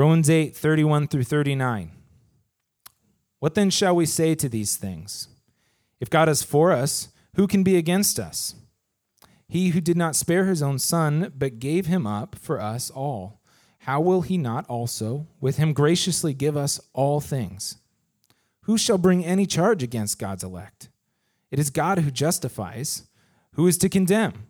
Romans 0.00 0.30
8, 0.30 0.56
31 0.56 1.08
through 1.08 1.24
39. 1.24 1.90
What 3.38 3.54
then 3.54 3.68
shall 3.68 3.94
we 3.94 4.06
say 4.06 4.34
to 4.34 4.48
these 4.48 4.76
things? 4.76 5.28
If 6.00 6.08
God 6.08 6.26
is 6.26 6.42
for 6.42 6.72
us, 6.72 7.08
who 7.34 7.46
can 7.46 7.62
be 7.62 7.76
against 7.76 8.18
us? 8.18 8.54
He 9.46 9.68
who 9.68 9.80
did 9.82 9.98
not 9.98 10.16
spare 10.16 10.46
his 10.46 10.62
own 10.62 10.78
son, 10.78 11.30
but 11.36 11.58
gave 11.58 11.84
him 11.84 12.06
up 12.06 12.34
for 12.34 12.62
us 12.62 12.88
all, 12.88 13.42
how 13.80 14.00
will 14.00 14.22
he 14.22 14.38
not 14.38 14.66
also 14.70 15.26
with 15.38 15.58
him 15.58 15.74
graciously 15.74 16.32
give 16.32 16.56
us 16.56 16.80
all 16.94 17.20
things? 17.20 17.76
Who 18.62 18.78
shall 18.78 18.96
bring 18.96 19.22
any 19.22 19.44
charge 19.44 19.82
against 19.82 20.18
God's 20.18 20.42
elect? 20.42 20.88
It 21.50 21.58
is 21.58 21.68
God 21.68 21.98
who 21.98 22.10
justifies. 22.10 23.02
Who 23.52 23.66
is 23.66 23.76
to 23.76 23.90
condemn? 23.90 24.46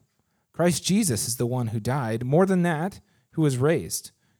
Christ 0.53 0.85
Jesus 0.85 1.27
is 1.27 1.39
the 1.39 1.45
one 1.45 1.69
who 1.69 1.80
died, 1.80 2.25
more 2.25 2.46
than 2.46 2.62
that, 2.62 3.01
who 3.32 3.43
was 3.43 3.59
raised, 3.59 4.12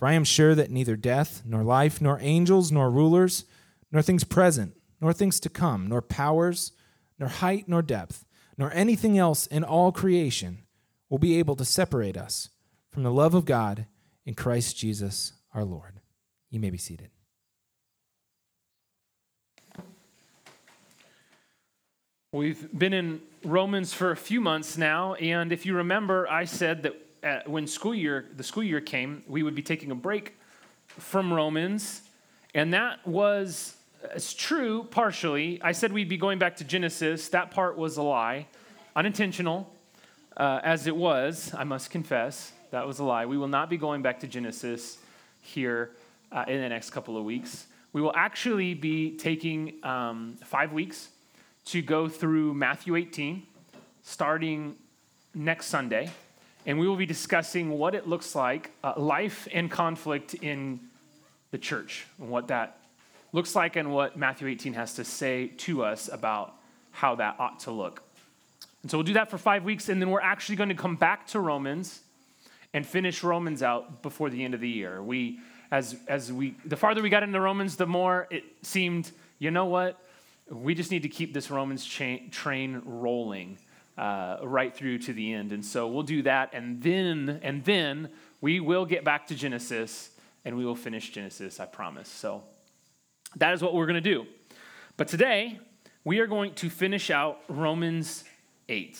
For 0.00 0.06
I 0.08 0.14
am 0.14 0.24
sure 0.24 0.54
that 0.54 0.70
neither 0.70 0.96
death, 0.96 1.42
nor 1.44 1.62
life, 1.62 2.00
nor 2.00 2.18
angels, 2.22 2.72
nor 2.72 2.90
rulers, 2.90 3.44
nor 3.92 4.00
things 4.00 4.24
present, 4.24 4.72
nor 4.98 5.12
things 5.12 5.38
to 5.40 5.50
come, 5.50 5.88
nor 5.88 6.00
powers, 6.00 6.72
nor 7.18 7.28
height, 7.28 7.68
nor 7.68 7.82
depth, 7.82 8.24
nor 8.56 8.72
anything 8.72 9.18
else 9.18 9.46
in 9.46 9.62
all 9.62 9.92
creation 9.92 10.62
will 11.10 11.18
be 11.18 11.38
able 11.38 11.54
to 11.54 11.66
separate 11.66 12.16
us 12.16 12.48
from 12.88 13.02
the 13.02 13.12
love 13.12 13.34
of 13.34 13.44
God 13.44 13.84
in 14.24 14.32
Christ 14.32 14.74
Jesus 14.74 15.34
our 15.52 15.64
Lord. 15.64 16.00
You 16.48 16.60
may 16.60 16.70
be 16.70 16.78
seated. 16.78 17.10
We've 22.32 22.72
been 22.72 22.94
in 22.94 23.20
Romans 23.44 23.92
for 23.92 24.12
a 24.12 24.16
few 24.16 24.40
months 24.40 24.78
now, 24.78 25.12
and 25.16 25.52
if 25.52 25.66
you 25.66 25.74
remember, 25.74 26.26
I 26.26 26.46
said 26.46 26.84
that 26.84 26.94
when 27.46 27.66
school 27.66 27.94
year 27.94 28.26
the 28.36 28.42
school 28.42 28.62
year 28.62 28.80
came, 28.80 29.22
we 29.26 29.42
would 29.42 29.54
be 29.54 29.62
taking 29.62 29.90
a 29.90 29.94
break 29.94 30.36
from 30.86 31.32
Romans, 31.32 32.02
and 32.54 32.72
that 32.74 33.06
was 33.06 33.76
it's 34.14 34.32
true 34.32 34.84
partially. 34.84 35.60
I 35.62 35.72
said 35.72 35.92
we'd 35.92 36.08
be 36.08 36.16
going 36.16 36.38
back 36.38 36.56
to 36.56 36.64
Genesis. 36.64 37.28
That 37.28 37.50
part 37.50 37.76
was 37.76 37.96
a 37.96 38.02
lie, 38.02 38.46
unintentional, 38.96 39.72
uh, 40.36 40.60
as 40.62 40.86
it 40.86 40.96
was. 40.96 41.52
I 41.56 41.64
must 41.64 41.90
confess 41.90 42.52
that 42.70 42.86
was 42.86 42.98
a 42.98 43.04
lie. 43.04 43.26
We 43.26 43.36
will 43.36 43.48
not 43.48 43.68
be 43.68 43.76
going 43.76 44.02
back 44.02 44.20
to 44.20 44.26
Genesis 44.26 44.98
here 45.42 45.90
uh, 46.32 46.44
in 46.46 46.60
the 46.60 46.68
next 46.68 46.90
couple 46.90 47.16
of 47.16 47.24
weeks. 47.24 47.66
We 47.92 48.00
will 48.00 48.12
actually 48.14 48.74
be 48.74 49.16
taking 49.16 49.84
um, 49.84 50.36
five 50.44 50.72
weeks 50.72 51.08
to 51.66 51.82
go 51.82 52.08
through 52.08 52.54
Matthew 52.54 52.94
18, 52.94 53.42
starting 54.02 54.76
next 55.34 55.66
Sunday. 55.66 56.10
And 56.66 56.78
we 56.78 56.86
will 56.86 56.96
be 56.96 57.06
discussing 57.06 57.70
what 57.70 57.94
it 57.94 58.06
looks 58.06 58.34
like, 58.34 58.70
uh, 58.84 58.94
life 58.96 59.48
and 59.52 59.70
conflict 59.70 60.34
in 60.34 60.80
the 61.50 61.58
church, 61.58 62.06
and 62.18 62.28
what 62.28 62.48
that 62.48 62.78
looks 63.32 63.54
like, 63.54 63.76
and 63.76 63.92
what 63.92 64.16
Matthew 64.16 64.48
18 64.48 64.74
has 64.74 64.94
to 64.94 65.04
say 65.04 65.48
to 65.58 65.84
us 65.84 66.08
about 66.12 66.54
how 66.92 67.14
that 67.16 67.36
ought 67.38 67.60
to 67.60 67.70
look. 67.70 68.02
And 68.82 68.90
so 68.90 68.98
we'll 68.98 69.06
do 69.06 69.14
that 69.14 69.30
for 69.30 69.38
five 69.38 69.64
weeks, 69.64 69.88
and 69.88 70.00
then 70.00 70.10
we're 70.10 70.20
actually 70.20 70.56
going 70.56 70.68
to 70.68 70.74
come 70.74 70.96
back 70.96 71.26
to 71.28 71.40
Romans 71.40 72.00
and 72.72 72.86
finish 72.86 73.22
Romans 73.22 73.62
out 73.62 74.02
before 74.02 74.30
the 74.30 74.44
end 74.44 74.54
of 74.54 74.60
the 74.60 74.68
year. 74.68 75.02
We, 75.02 75.40
as, 75.70 75.96
as 76.08 76.32
we, 76.32 76.54
the 76.64 76.76
farther 76.76 77.02
we 77.02 77.08
got 77.08 77.22
into 77.22 77.40
Romans, 77.40 77.76
the 77.76 77.86
more 77.86 78.26
it 78.30 78.44
seemed, 78.62 79.10
you 79.38 79.50
know 79.50 79.66
what? 79.66 79.98
We 80.48 80.74
just 80.74 80.90
need 80.90 81.02
to 81.02 81.08
keep 81.08 81.32
this 81.32 81.50
Romans 81.50 81.84
chain, 81.84 82.30
train 82.30 82.82
rolling 82.84 83.58
uh, 84.00 84.38
right 84.42 84.74
through 84.74 84.98
to 84.98 85.12
the 85.12 85.34
end. 85.34 85.52
And 85.52 85.64
so 85.64 85.86
we'll 85.86 86.02
do 86.02 86.22
that, 86.22 86.54
and 86.54 86.82
then 86.82 87.38
and 87.42 87.62
then 87.64 88.08
we 88.40 88.58
will 88.58 88.86
get 88.86 89.04
back 89.04 89.26
to 89.26 89.34
Genesis, 89.34 90.10
and 90.44 90.56
we 90.56 90.64
will 90.64 90.74
finish 90.74 91.10
Genesis. 91.10 91.60
I 91.60 91.66
promise. 91.66 92.08
So 92.08 92.42
that 93.36 93.52
is 93.52 93.62
what 93.62 93.74
we're 93.74 93.86
going 93.86 94.02
to 94.02 94.10
do. 94.16 94.26
But 94.96 95.08
today 95.08 95.60
we 96.04 96.18
are 96.20 96.26
going 96.26 96.54
to 96.54 96.70
finish 96.70 97.10
out 97.10 97.40
Romans 97.48 98.24
eight. 98.68 98.98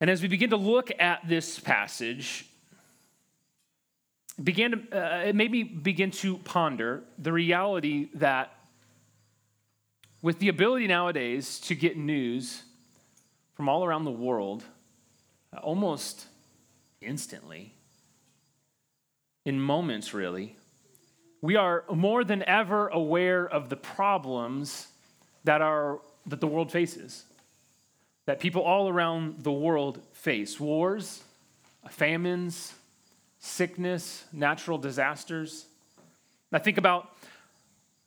And 0.00 0.10
as 0.10 0.22
we 0.22 0.28
begin 0.28 0.50
to 0.50 0.56
look 0.56 0.90
at 1.00 1.26
this 1.26 1.58
passage, 1.58 2.46
began 4.40 4.70
to, 4.70 4.78
uh, 4.92 5.24
it 5.24 5.34
made 5.34 5.50
me 5.50 5.64
begin 5.64 6.10
to 6.10 6.38
ponder 6.38 7.02
the 7.18 7.32
reality 7.32 8.08
that 8.14 8.52
with 10.22 10.38
the 10.38 10.48
ability 10.48 10.86
nowadays 10.86 11.60
to 11.60 11.74
get 11.74 11.96
news 11.96 12.62
from 13.54 13.68
all 13.68 13.84
around 13.84 14.04
the 14.04 14.10
world 14.10 14.64
uh, 15.52 15.58
almost 15.58 16.26
instantly, 17.00 17.74
in 19.44 19.60
moments 19.60 20.12
really, 20.12 20.56
we 21.40 21.56
are 21.56 21.84
more 21.92 22.24
than 22.24 22.42
ever 22.42 22.88
aware 22.88 23.46
of 23.48 23.68
the 23.68 23.76
problems 23.76 24.88
that, 25.44 25.62
are, 25.62 26.00
that 26.26 26.40
the 26.40 26.46
world 26.46 26.70
faces, 26.70 27.24
that 28.26 28.40
people 28.40 28.62
all 28.62 28.88
around 28.88 29.44
the 29.44 29.52
world 29.52 30.00
face 30.12 30.58
wars, 30.58 31.22
famines, 31.88 32.74
sickness, 33.38 34.24
natural 34.32 34.78
disasters. 34.78 35.66
I 36.52 36.58
think 36.58 36.76
about 36.76 37.12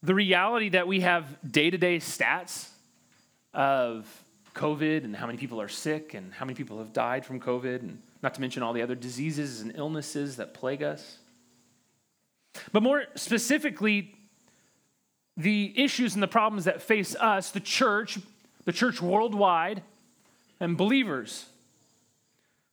the 0.03 0.15
reality 0.15 0.69
that 0.69 0.87
we 0.87 1.01
have 1.01 1.25
day 1.49 1.69
to 1.69 1.77
day 1.77 1.97
stats 1.97 2.69
of 3.53 4.07
COVID 4.55 5.03
and 5.03 5.15
how 5.15 5.25
many 5.25 5.37
people 5.37 5.61
are 5.61 5.69
sick 5.69 6.13
and 6.13 6.33
how 6.33 6.45
many 6.45 6.55
people 6.55 6.79
have 6.79 6.93
died 6.93 7.25
from 7.25 7.39
COVID, 7.39 7.81
and 7.81 8.01
not 8.21 8.33
to 8.33 8.41
mention 8.41 8.63
all 8.63 8.73
the 8.73 8.81
other 8.81 8.95
diseases 8.95 9.61
and 9.61 9.73
illnesses 9.75 10.37
that 10.37 10.53
plague 10.53 10.83
us. 10.83 11.17
But 12.71 12.83
more 12.83 13.03
specifically, 13.15 14.15
the 15.37 15.73
issues 15.75 16.13
and 16.13 16.21
the 16.21 16.27
problems 16.27 16.65
that 16.65 16.81
face 16.81 17.15
us, 17.15 17.51
the 17.51 17.59
church, 17.59 18.19
the 18.65 18.73
church 18.73 19.01
worldwide, 19.01 19.81
and 20.59 20.77
believers. 20.77 21.45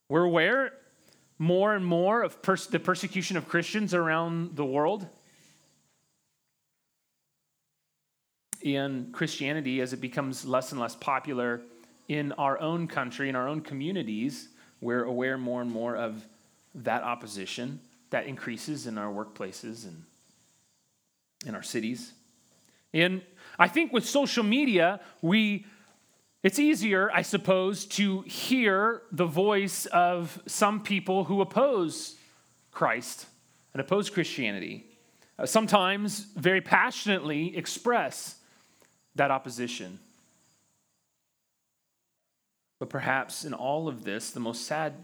We're 0.08 0.24
aware 0.24 0.72
more 1.38 1.74
and 1.74 1.84
more 1.84 2.22
of 2.22 2.42
pers- 2.42 2.66
the 2.66 2.80
persecution 2.80 3.36
of 3.36 3.48
Christians 3.48 3.94
around 3.94 4.56
the 4.56 4.64
world. 4.64 5.06
In 8.62 9.10
Christianity, 9.12 9.80
as 9.80 9.92
it 9.92 10.00
becomes 10.00 10.44
less 10.44 10.72
and 10.72 10.80
less 10.80 10.96
popular 10.96 11.60
in 12.08 12.32
our 12.32 12.58
own 12.60 12.88
country, 12.88 13.28
in 13.28 13.36
our 13.36 13.46
own 13.46 13.60
communities, 13.60 14.48
we're 14.80 15.04
aware 15.04 15.38
more 15.38 15.60
and 15.60 15.70
more 15.70 15.96
of 15.96 16.24
that 16.74 17.02
opposition 17.02 17.80
that 18.10 18.26
increases 18.26 18.86
in 18.86 18.98
our 18.98 19.12
workplaces 19.12 19.84
and 19.84 20.02
in 21.46 21.54
our 21.54 21.62
cities. 21.62 22.12
And 22.92 23.22
I 23.58 23.68
think 23.68 23.92
with 23.92 24.06
social 24.06 24.42
media, 24.42 25.00
we 25.22 25.66
it's 26.44 26.60
easier, 26.60 27.10
I 27.12 27.22
suppose, 27.22 27.84
to 27.86 28.20
hear 28.22 29.02
the 29.10 29.26
voice 29.26 29.86
of 29.86 30.40
some 30.46 30.80
people 30.80 31.24
who 31.24 31.40
oppose 31.40 32.14
Christ 32.70 33.26
and 33.74 33.80
oppose 33.80 34.08
Christianity. 34.08 34.86
Uh, 35.36 35.46
sometimes 35.46 36.26
very 36.36 36.60
passionately 36.60 37.56
express 37.56 38.36
that 39.18 39.30
opposition. 39.30 39.98
But 42.80 42.88
perhaps 42.90 43.44
in 43.44 43.54
all 43.54 43.88
of 43.88 44.04
this, 44.04 44.30
the 44.30 44.40
most 44.40 44.66
sad 44.66 44.94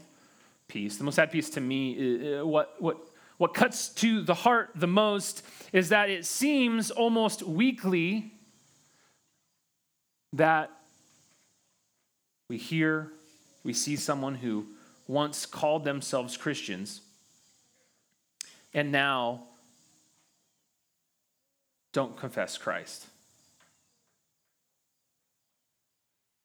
piece, 0.67 0.97
the 0.97 1.03
most 1.03 1.15
sad 1.15 1.31
piece 1.31 1.49
to 1.51 1.61
me, 1.61 2.41
what, 2.41 2.75
what, 2.79 2.97
what 3.37 3.53
cuts 3.53 3.89
to 3.89 4.21
the 4.21 4.33
heart 4.33 4.71
the 4.75 4.87
most 4.87 5.43
is 5.73 5.89
that 5.89 6.09
it 6.09 6.25
seems 6.25 6.89
almost 6.89 7.43
weekly 7.43 8.31
that 10.33 10.71
we 12.49 12.57
hear, 12.57 13.11
we 13.63 13.73
see 13.73 13.95
someone 13.95 14.35
who 14.35 14.65
once 15.07 15.45
called 15.45 15.83
themselves 15.83 16.37
Christians 16.37 17.01
and 18.73 18.91
now 18.91 19.43
don't 21.91 22.17
confess 22.17 22.57
Christ. 22.57 23.07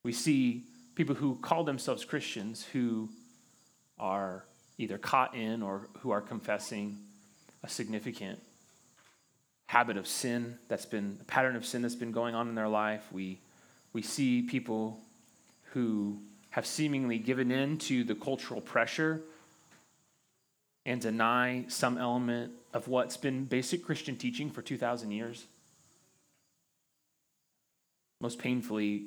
We 0.03 0.13
see 0.13 0.65
people 0.95 1.15
who 1.15 1.37
call 1.37 1.65
themselves 1.65 2.05
Christians 2.05 2.65
who 2.73 3.09
are 3.99 4.45
either 4.79 4.99
caught 4.99 5.35
in 5.35 5.63
or 5.63 5.89
who 5.99 6.11
are 6.11 6.21
confessing 6.21 6.97
a 7.63 7.69
significant 7.69 8.41
habit 9.67 9.97
of 9.97 10.07
sin 10.09 10.59
that's 10.69 10.87
been 10.87 11.19
a 11.21 11.25
pattern 11.25 11.55
of 11.55 11.65
sin 11.65 11.83
that's 11.83 11.95
been 11.95 12.13
going 12.13 12.35
on 12.35 12.49
in 12.49 12.55
their 12.55 12.69
life. 12.69 13.07
We, 13.13 13.39
we 13.93 14.03
see 14.03 14.43
people 14.43 14.99
who 15.73 16.19
have 16.51 16.67
seemingly 16.67 17.19
given 17.19 17.51
in 17.53 17.79
to 17.79 18.03
the 18.03 18.15
cultural 18.15 18.61
pressure 18.61 19.21
and 20.87 21.01
deny 21.01 21.67
some 21.69 21.99
element 21.99 22.53
of 22.73 22.89
what's 22.89 23.17
been 23.17 23.45
basic 23.45 23.85
Christian 23.85 24.17
teaching 24.17 24.51
for 24.51 24.63
2,000 24.63 25.11
years. 25.11 25.45
Most 28.21 28.39
painfully 28.39 29.05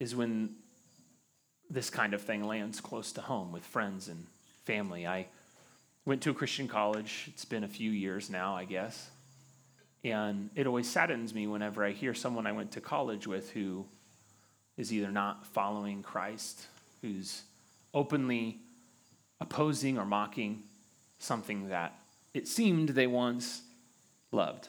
is 0.00 0.14
when 0.14 0.54
this 1.70 1.90
kind 1.90 2.14
of 2.14 2.22
thing 2.22 2.44
lands 2.44 2.80
close 2.80 3.12
to 3.12 3.20
home 3.20 3.52
with 3.52 3.64
friends 3.64 4.08
and 4.08 4.26
family. 4.64 5.06
I 5.06 5.26
went 6.04 6.22
to 6.22 6.30
a 6.30 6.34
Christian 6.34 6.68
college. 6.68 7.26
It's 7.28 7.44
been 7.44 7.64
a 7.64 7.68
few 7.68 7.90
years 7.90 8.30
now, 8.30 8.56
I 8.56 8.64
guess. 8.64 9.10
And 10.04 10.50
it 10.54 10.66
always 10.66 10.88
saddens 10.88 11.34
me 11.34 11.46
whenever 11.46 11.84
I 11.84 11.90
hear 11.90 12.14
someone 12.14 12.46
I 12.46 12.52
went 12.52 12.72
to 12.72 12.80
college 12.80 13.26
with 13.26 13.50
who 13.50 13.84
is 14.76 14.92
either 14.92 15.10
not 15.10 15.46
following 15.46 16.02
Christ, 16.02 16.66
who's 17.02 17.42
openly 17.92 18.58
opposing 19.40 19.98
or 19.98 20.04
mocking 20.04 20.62
something 21.18 21.68
that 21.68 21.98
it 22.32 22.46
seemed 22.46 22.90
they 22.90 23.06
once 23.06 23.62
loved. 24.30 24.68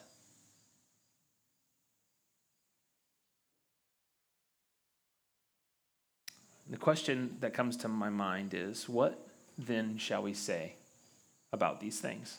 The 6.70 6.78
question 6.78 7.38
that 7.40 7.54
comes 7.54 7.78
to 7.78 7.88
my 7.88 8.10
mind 8.10 8.54
is 8.54 8.88
what 8.88 9.20
then 9.58 9.98
shall 9.98 10.22
we 10.22 10.34
say 10.34 10.74
about 11.52 11.80
these 11.80 12.00
things? 12.00 12.38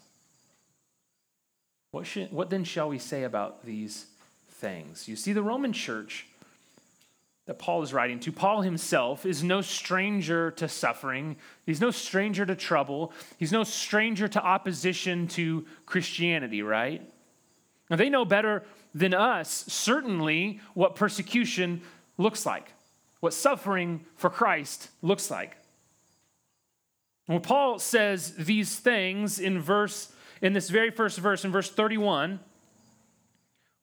What, 1.91 2.07
should, 2.07 2.31
what 2.31 2.51
then 2.51 2.65
shall 2.65 2.89
we 2.89 2.99
say 2.99 3.25
about 3.25 3.67
these 3.67 4.07
things? 4.49 5.09
You 5.09 5.17
see, 5.17 5.33
the 5.33 5.43
Roman 5.43 5.73
church 5.73 6.27
that 7.47 7.59
Paul 7.59 7.83
is 7.83 7.93
writing 7.93 8.21
to, 8.21 8.31
Paul 8.31 8.63
himself 8.63 9.27
is 9.27 9.43
no 9.43 9.61
stranger 9.61 10.53
to 10.53 10.69
suffering. 10.69 11.35
He's 11.67 11.81
no 11.81 11.91
stranger 11.91 12.47
to 12.47 12.55
trouble. 12.55 13.13
He's 13.39 13.51
no 13.51 13.65
stranger 13.65 14.29
to 14.29 14.41
opposition 14.41 15.27
to 15.29 15.67
Christianity, 15.85 16.63
right? 16.63 17.03
Now, 17.91 17.97
they 17.97 18.09
know 18.09 18.25
better 18.25 18.63
than 18.95 19.15
us, 19.15 19.65
certainly, 19.67 20.61
what 20.75 20.95
persecution 20.95 21.81
looks 22.19 22.47
like, 22.47 22.73
what 23.21 23.35
suffering 23.35 24.05
for 24.17 24.31
Christ 24.31 24.89
looks 25.03 25.31
like. 25.31 25.57
When 27.27 27.41
Paul 27.41 27.79
says 27.79 28.35
these 28.35 28.79
things 28.79 29.39
in 29.39 29.61
verse 29.61 30.13
in 30.43 30.53
this 30.53 30.71
very 30.71 30.91
first 30.91 31.19
verse 31.19 31.45
in 31.45 31.53
verse 31.53 31.71
31, 31.71 32.41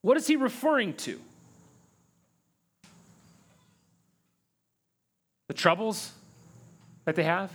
what 0.01 0.17
is 0.17 0.27
he 0.27 0.35
referring 0.35 0.95
to? 0.95 1.19
the 5.47 5.53
troubles 5.53 6.11
that 7.05 7.15
they 7.15 7.23
have? 7.23 7.51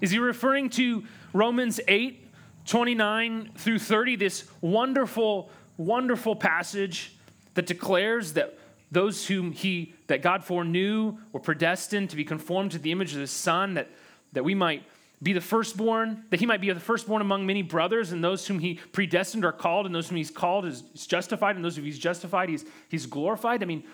Is 0.00 0.10
he 0.10 0.18
referring 0.18 0.68
to 0.70 1.04
Romans 1.32 1.80
8, 1.88 2.20
29 2.66 3.50
through 3.56 3.78
30, 3.78 4.16
this 4.16 4.44
wonderful, 4.60 5.50
wonderful 5.76 6.36
passage 6.36 7.14
that 7.54 7.66
declares 7.66 8.34
that 8.34 8.58
those 8.94 9.26
whom 9.26 9.52
he, 9.52 9.94
that 10.06 10.22
God 10.22 10.44
foreknew 10.44 11.18
were 11.32 11.40
predestined 11.40 12.10
to 12.10 12.16
be 12.16 12.24
conformed 12.24 12.72
to 12.72 12.78
the 12.78 12.92
image 12.92 13.12
of 13.12 13.20
his 13.20 13.30
son, 13.30 13.74
that, 13.74 13.90
that 14.32 14.44
we 14.44 14.54
might 14.54 14.84
be 15.22 15.32
the 15.32 15.40
firstborn, 15.40 16.24
that 16.30 16.40
he 16.40 16.46
might 16.46 16.60
be 16.60 16.70
the 16.70 16.80
firstborn 16.80 17.22
among 17.22 17.46
many 17.46 17.62
brothers, 17.62 18.12
and 18.12 18.22
those 18.22 18.46
whom 18.46 18.58
he 18.58 18.74
predestined 18.92 19.44
are 19.44 19.52
called, 19.52 19.86
and 19.86 19.94
those 19.94 20.08
whom 20.08 20.16
he's 20.16 20.30
called 20.30 20.66
is, 20.66 20.82
is 20.94 21.06
justified, 21.06 21.56
and 21.56 21.64
those 21.64 21.76
whom 21.76 21.84
he's 21.84 21.98
justified, 21.98 22.48
he's, 22.48 22.64
he's 22.88 23.06
glorified. 23.06 23.62
I 23.62 23.66
mean, 23.66 23.84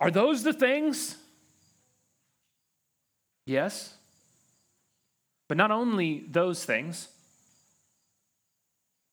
are 0.00 0.10
those 0.10 0.42
the 0.42 0.52
things? 0.52 1.16
Yes. 3.46 3.94
But 5.48 5.56
not 5.56 5.70
only 5.70 6.24
those 6.30 6.64
things, 6.64 7.08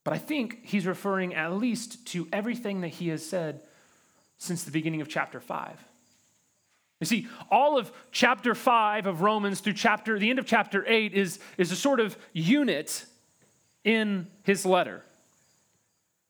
but 0.04 0.14
I 0.14 0.18
think 0.18 0.60
he's 0.64 0.86
referring 0.86 1.36
at 1.36 1.54
least 1.54 2.08
to 2.08 2.28
everything 2.34 2.82
that 2.82 2.90
he 2.90 3.10
has 3.10 3.26
said 3.26 3.62
since 4.42 4.64
the 4.64 4.72
beginning 4.72 5.02
of 5.02 5.08
chapter 5.08 5.40
5. 5.40 5.86
You 7.00 7.06
see, 7.06 7.28
all 7.52 7.78
of 7.78 7.92
chapter 8.12 8.56
5 8.56 9.06
of 9.06 9.22
Romans 9.22 9.60
through 9.60 9.74
chapter 9.74 10.18
the 10.18 10.32
end 10.32 10.40
of 10.40 10.48
chapter 10.48 10.84
8 10.88 11.14
is, 11.14 11.38
is 11.60 11.72
a 11.72 11.76
sort 11.76 12.00
of 12.00 12.18
unit 12.34 13.06
in 13.84 14.26
his 14.42 14.66
letter. 14.66 15.04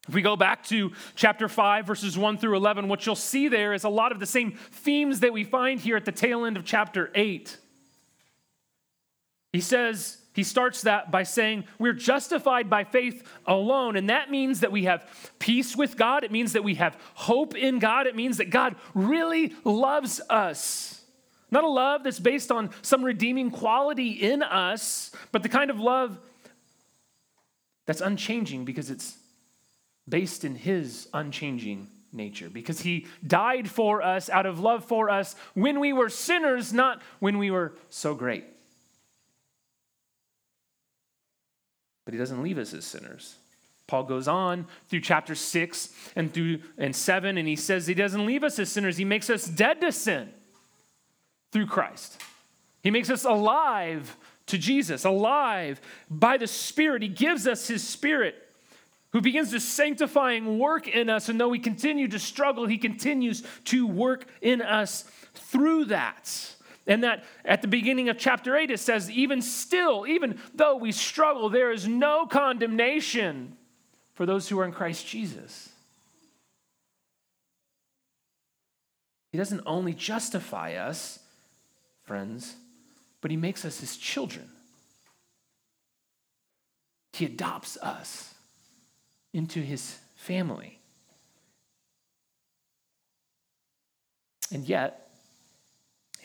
If 0.06 0.14
we 0.14 0.20
go 0.20 0.36
back 0.36 0.62
to 0.64 0.92
chapter 1.14 1.48
5, 1.48 1.86
verses 1.86 2.18
1 2.18 2.36
through 2.36 2.54
11, 2.54 2.86
what 2.86 3.06
you'll 3.06 3.16
see 3.16 3.48
there 3.48 3.72
is 3.72 3.84
a 3.84 3.88
lot 3.88 4.12
of 4.12 4.20
the 4.20 4.26
same 4.26 4.52
themes 4.52 5.20
that 5.20 5.32
we 5.32 5.42
find 5.42 5.80
here 5.80 5.96
at 5.96 6.04
the 6.04 6.12
tail 6.12 6.44
end 6.44 6.58
of 6.58 6.66
chapter 6.66 7.10
8. 7.14 7.56
He 9.54 9.60
says, 9.62 10.18
he 10.32 10.42
starts 10.42 10.82
that 10.82 11.10
by 11.10 11.24
saying, 11.24 11.64
We're 11.78 11.92
justified 11.92 12.70
by 12.70 12.84
faith 12.84 13.22
alone. 13.46 13.96
And 13.96 14.08
that 14.08 14.30
means 14.30 14.60
that 14.60 14.72
we 14.72 14.84
have 14.84 15.32
peace 15.38 15.76
with 15.76 15.96
God. 15.96 16.24
It 16.24 16.32
means 16.32 16.54
that 16.54 16.64
we 16.64 16.76
have 16.76 16.96
hope 17.14 17.54
in 17.54 17.78
God. 17.78 18.06
It 18.06 18.16
means 18.16 18.38
that 18.38 18.50
God 18.50 18.76
really 18.94 19.54
loves 19.64 20.20
us. 20.30 21.02
Not 21.50 21.64
a 21.64 21.68
love 21.68 22.02
that's 22.02 22.18
based 22.18 22.50
on 22.50 22.70
some 22.80 23.04
redeeming 23.04 23.50
quality 23.50 24.10
in 24.10 24.42
us, 24.42 25.10
but 25.32 25.42
the 25.42 25.50
kind 25.50 25.70
of 25.70 25.78
love 25.78 26.18
that's 27.84 28.00
unchanging 28.00 28.64
because 28.64 28.90
it's 28.90 29.18
based 30.08 30.44
in 30.44 30.54
his 30.54 31.08
unchanging 31.12 31.88
nature 32.10 32.48
because 32.48 32.80
he 32.80 33.06
died 33.26 33.68
for 33.68 34.02
us 34.02 34.30
out 34.30 34.46
of 34.46 34.60
love 34.60 34.84
for 34.84 35.10
us 35.10 35.34
when 35.52 35.78
we 35.78 35.92
were 35.92 36.08
sinners, 36.08 36.72
not 36.72 37.02
when 37.20 37.36
we 37.36 37.50
were 37.50 37.74
so 37.90 38.14
great. 38.14 38.44
But 42.04 42.14
he 42.14 42.18
doesn't 42.18 42.42
leave 42.42 42.58
us 42.58 42.74
as 42.74 42.84
sinners. 42.84 43.36
Paul 43.86 44.04
goes 44.04 44.28
on 44.28 44.66
through 44.88 45.00
chapter 45.00 45.34
6 45.34 45.90
and 46.16 46.32
through 46.32 46.60
and 46.78 46.94
7 46.96 47.36
and 47.36 47.46
he 47.46 47.56
says 47.56 47.86
he 47.86 47.94
doesn't 47.94 48.24
leave 48.24 48.42
us 48.42 48.58
as 48.58 48.70
sinners. 48.70 48.96
He 48.96 49.04
makes 49.04 49.28
us 49.28 49.46
dead 49.46 49.80
to 49.80 49.92
sin 49.92 50.30
through 51.50 51.66
Christ. 51.66 52.20
He 52.82 52.90
makes 52.90 53.10
us 53.10 53.24
alive 53.24 54.16
to 54.46 54.58
Jesus, 54.58 55.04
alive 55.04 55.80
by 56.10 56.36
the 56.36 56.46
Spirit. 56.46 57.02
He 57.02 57.08
gives 57.08 57.46
us 57.46 57.68
his 57.68 57.86
Spirit 57.86 58.36
who 59.12 59.20
begins 59.20 59.50
to 59.50 59.60
sanctifying 59.60 60.58
work 60.58 60.88
in 60.88 61.10
us. 61.10 61.28
And 61.28 61.38
though 61.38 61.48
we 61.48 61.58
continue 61.58 62.08
to 62.08 62.18
struggle, 62.18 62.66
he 62.66 62.78
continues 62.78 63.42
to 63.64 63.86
work 63.86 64.26
in 64.40 64.62
us 64.62 65.04
through 65.34 65.86
that. 65.86 66.54
And 66.86 67.04
that 67.04 67.24
at 67.44 67.62
the 67.62 67.68
beginning 67.68 68.08
of 68.08 68.18
chapter 68.18 68.56
8, 68.56 68.70
it 68.70 68.80
says, 68.80 69.10
even 69.10 69.40
still, 69.40 70.06
even 70.06 70.38
though 70.54 70.76
we 70.76 70.90
struggle, 70.90 71.48
there 71.48 71.70
is 71.70 71.86
no 71.86 72.26
condemnation 72.26 73.56
for 74.14 74.26
those 74.26 74.48
who 74.48 74.58
are 74.58 74.64
in 74.64 74.72
Christ 74.72 75.06
Jesus. 75.06 75.68
He 79.30 79.38
doesn't 79.38 79.62
only 79.64 79.94
justify 79.94 80.74
us, 80.74 81.18
friends, 82.04 82.54
but 83.20 83.30
he 83.30 83.36
makes 83.36 83.64
us 83.64 83.80
his 83.80 83.96
children. 83.96 84.48
He 87.12 87.24
adopts 87.26 87.76
us 87.76 88.34
into 89.32 89.60
his 89.60 89.98
family. 90.16 90.78
And 94.52 94.64
yet, 94.64 95.01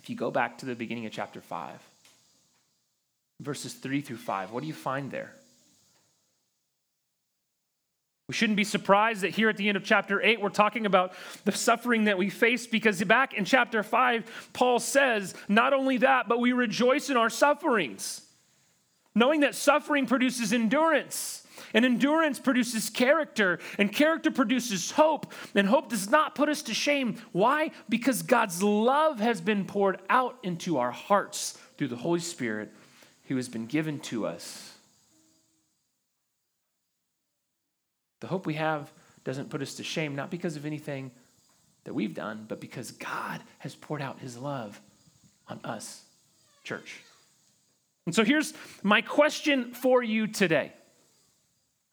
if 0.07 0.09
you 0.09 0.15
go 0.15 0.31
back 0.31 0.59
to 0.59 0.65
the 0.65 0.73
beginning 0.73 1.05
of 1.05 1.11
chapter 1.11 1.41
5, 1.41 1.69
verses 3.41 3.73
3 3.73 3.99
through 3.99 4.15
5, 4.15 4.51
what 4.51 4.61
do 4.61 4.67
you 4.67 4.73
find 4.73 5.11
there? 5.11 5.33
We 8.29 8.33
shouldn't 8.33 8.55
be 8.55 8.63
surprised 8.63 9.23
that 9.23 9.31
here 9.31 9.49
at 9.49 9.57
the 9.57 9.67
end 9.67 9.75
of 9.75 9.83
chapter 9.83 10.21
8, 10.21 10.39
we're 10.39 10.47
talking 10.47 10.85
about 10.85 11.11
the 11.43 11.51
suffering 11.51 12.05
that 12.05 12.17
we 12.17 12.29
face 12.29 12.65
because 12.65 13.03
back 13.03 13.33
in 13.33 13.43
chapter 13.43 13.83
5, 13.83 14.49
Paul 14.53 14.79
says, 14.79 15.33
not 15.49 15.73
only 15.73 15.97
that, 15.97 16.29
but 16.29 16.39
we 16.39 16.53
rejoice 16.53 17.09
in 17.09 17.17
our 17.17 17.29
sufferings, 17.29 18.21
knowing 19.17 19.41
that 19.41 19.55
suffering 19.55 20.05
produces 20.05 20.53
endurance. 20.53 21.43
And 21.73 21.83
endurance 21.83 22.39
produces 22.39 22.89
character, 22.89 23.59
and 23.77 23.91
character 23.91 24.31
produces 24.31 24.91
hope. 24.91 25.33
And 25.55 25.67
hope 25.67 25.89
does 25.89 26.09
not 26.09 26.35
put 26.35 26.49
us 26.49 26.61
to 26.63 26.73
shame. 26.73 27.17
Why? 27.31 27.71
Because 27.89 28.21
God's 28.21 28.61
love 28.63 29.19
has 29.19 29.41
been 29.41 29.65
poured 29.65 29.99
out 30.09 30.37
into 30.43 30.77
our 30.77 30.91
hearts 30.91 31.57
through 31.77 31.89
the 31.89 31.95
Holy 31.95 32.19
Spirit 32.19 32.71
who 33.27 33.35
has 33.35 33.49
been 33.49 33.65
given 33.65 33.99
to 33.99 34.25
us. 34.25 34.73
The 38.19 38.27
hope 38.27 38.45
we 38.45 38.53
have 38.55 38.91
doesn't 39.23 39.49
put 39.49 39.61
us 39.61 39.75
to 39.75 39.83
shame, 39.83 40.15
not 40.15 40.31
because 40.31 40.55
of 40.55 40.65
anything 40.65 41.11
that 41.83 41.93
we've 41.93 42.13
done, 42.13 42.45
but 42.47 42.61
because 42.61 42.91
God 42.91 43.41
has 43.59 43.75
poured 43.75 44.01
out 44.01 44.19
his 44.19 44.37
love 44.37 44.79
on 45.47 45.59
us, 45.63 46.03
church. 46.63 47.01
And 48.07 48.15
so 48.15 48.23
here's 48.23 48.53
my 48.83 49.01
question 49.01 49.73
for 49.73 50.01
you 50.01 50.27
today 50.27 50.71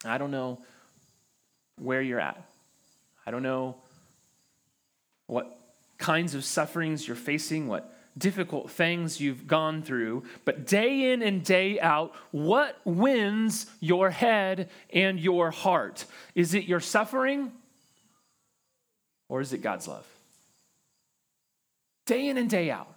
I 0.05 0.17
don't 0.17 0.31
know 0.31 0.61
where 1.77 2.01
you're 2.01 2.21
at. 2.21 2.41
I 3.27 3.33
don't 3.33 3.43
know 3.43 3.75
what 5.27 5.59
kinds 5.99 6.37
of 6.37 6.45
sufferings 6.45 7.09
you're 7.09 7.17
facing, 7.17 7.67
what 7.67 7.93
difficult 8.17 8.71
things 8.71 9.21
you've 9.21 9.49
gone 9.49 9.83
through, 9.83 10.23
but 10.45 10.69
day 10.69 11.13
in 11.13 11.21
and 11.21 11.45
day 11.45 11.81
out, 11.81 12.15
what 12.31 12.79
wins 12.85 13.67
your 13.81 14.11
head 14.11 14.71
and 14.93 15.19
your 15.19 15.51
heart? 15.51 16.05
Is 16.37 16.55
it 16.55 16.67
your 16.67 16.79
suffering 16.79 17.51
or 19.29 19.41
is 19.41 19.53
it 19.53 19.63
God's 19.63 19.89
love? 19.89 20.07
Day 22.07 22.29
in 22.29 22.39
and 22.39 22.49
day 22.49 22.71
out. 22.71 22.94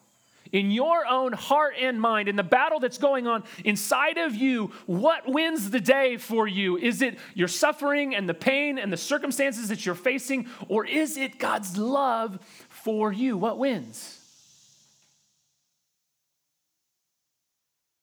In 0.52 0.72
your 0.72 1.06
own 1.06 1.34
heart 1.34 1.76
and 1.80 2.00
mind, 2.00 2.30
in 2.30 2.36
the 2.36 2.44
battle 2.44 2.80
that's 2.80 2.98
going 2.98 3.28
on 3.28 3.44
inside 3.66 4.18
of 4.18 4.36
you, 4.36 4.72
what 4.86 5.28
wins 5.28 5.70
the 5.70 5.80
day 5.80 6.18
for 6.18 6.48
you? 6.48 6.78
Is 6.78 7.02
it 7.02 7.18
your 7.34 7.48
suffering 7.48 8.16
and 8.16 8.28
the 8.28 8.34
pain 8.34 8.78
and 8.78 8.92
the 8.92 8.98
circumstances 8.98 9.70
that 9.70 9.86
you're 9.86 9.96
facing, 9.96 10.48
or 10.68 10.86
is 10.86 11.18
it 11.18 11.40
God's 11.40 11.78
love 11.78 12.40
for 12.70 13.12
you? 13.12 13.38
What 13.38 13.58
wins? 13.58 14.20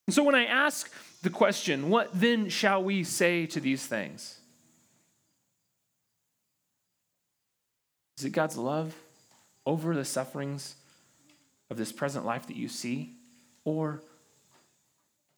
And 0.07 0.15
so 0.15 0.23
when 0.23 0.35
I 0.35 0.45
ask 0.45 0.93
the 1.23 1.31
question, 1.31 1.89
what 1.89 2.11
then 2.13 2.51
shall 2.51 2.85
we 2.85 3.05
say 3.05 3.47
to 3.47 3.61
these 3.61 3.87
things? 3.87 4.39
Is 8.19 8.25
it 8.25 8.31
God's 8.31 8.57
love 8.57 8.95
over 9.67 9.95
the 9.95 10.05
sufferings 10.05 10.77
of 11.71 11.77
this 11.77 11.93
present 11.93 12.25
life 12.25 12.47
that 12.47 12.57
you 12.57 12.69
see? 12.69 13.15
Or 13.65 14.03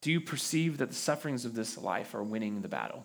do 0.03 0.11
you 0.11 0.21
perceive 0.21 0.79
that 0.79 0.91
the 0.91 0.95
sufferings 0.95 1.45
of 1.45 1.55
this 1.55 1.79
life 1.79 2.15
are 2.15 2.23
winning 2.23 2.63
the 2.63 2.69
battle? 2.69 3.05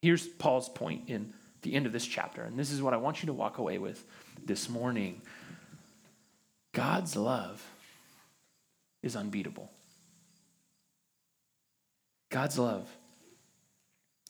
Here's 0.00 0.26
Paul's 0.26 0.68
point 0.68 1.08
in 1.08 1.32
the 1.62 1.74
end 1.74 1.86
of 1.86 1.92
this 1.92 2.06
chapter, 2.06 2.42
and 2.42 2.58
this 2.58 2.72
is 2.72 2.82
what 2.82 2.92
I 2.92 2.96
want 2.96 3.22
you 3.22 3.26
to 3.26 3.32
walk 3.32 3.58
away 3.58 3.78
with 3.78 4.04
this 4.44 4.68
morning. 4.68 5.20
God's 6.72 7.14
love 7.14 7.64
is 9.02 9.14
unbeatable. 9.14 9.70
God's 12.30 12.58
love 12.58 12.88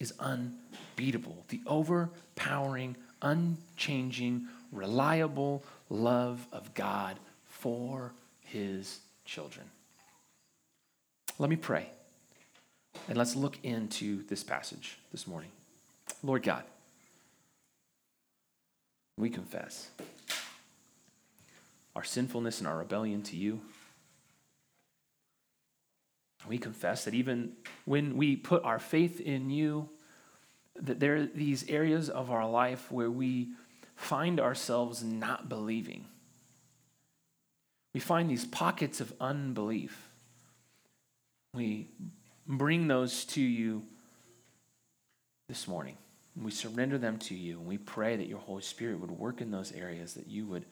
is 0.01 0.13
unbeatable. 0.19 1.45
The 1.49 1.63
overpowering, 1.67 2.97
unchanging, 3.23 4.49
reliable 4.73 5.63
love 5.93 6.47
of 6.53 6.75
God 6.75 7.19
for 7.45 8.13
his 8.41 8.99
children. 9.25 9.67
Let 11.39 11.51
me 11.51 11.57
pray. 11.57 11.87
And 13.09 13.19
let's 13.19 13.37
look 13.37 13.59
into 13.63 14.25
this 14.27 14.43
passage 14.43 14.99
this 15.11 15.27
morning. 15.27 15.51
Lord 16.23 16.43
God, 16.43 16.65
we 19.19 19.29
confess 19.29 19.89
our 21.95 22.05
sinfulness 22.05 22.59
and 22.59 22.67
our 22.67 22.79
rebellion 22.79 23.23
to 23.25 23.37
you. 23.37 23.61
We 26.49 26.59
confess 26.59 27.05
that 27.05 27.15
even 27.15 27.53
when 27.85 28.17
we 28.17 28.37
put 28.37 28.65
our 28.65 28.79
faith 28.79 29.21
in 29.21 29.51
you, 29.51 29.89
that 30.77 30.99
there 31.01 31.17
are 31.17 31.27
these 31.27 31.69
areas 31.69 32.09
of 32.09 32.31
our 32.31 32.49
life 32.49 32.91
where 32.91 33.11
we 33.11 33.49
find 34.03 34.41
ourselves 34.41 35.03
not 35.03 35.49
believing. 35.49 36.05
We 37.95 38.01
find 38.01 38.29
these 38.29 38.45
pockets 38.45 39.01
of 39.01 39.13
unbelief. 39.21 40.09
We 41.55 41.89
bring 42.47 42.89
those 42.89 43.25
to 43.27 43.41
you 43.41 43.85
this 45.49 45.69
morning. 45.69 45.97
We 46.41 46.51
surrender 46.51 46.99
them 46.99 47.19
to 47.19 47.35
you, 47.35 47.59
and 47.59 47.67
we 47.67 47.79
pray 47.79 48.17
that 48.17 48.27
your 48.27 48.39
Holy 48.39 48.63
Spirit 48.63 48.99
would 49.01 49.11
work 49.11 49.41
in 49.41 49.51
those 49.51 49.71
areas, 49.73 50.15
that 50.15 50.27
you 50.27 50.47
would 50.47 50.65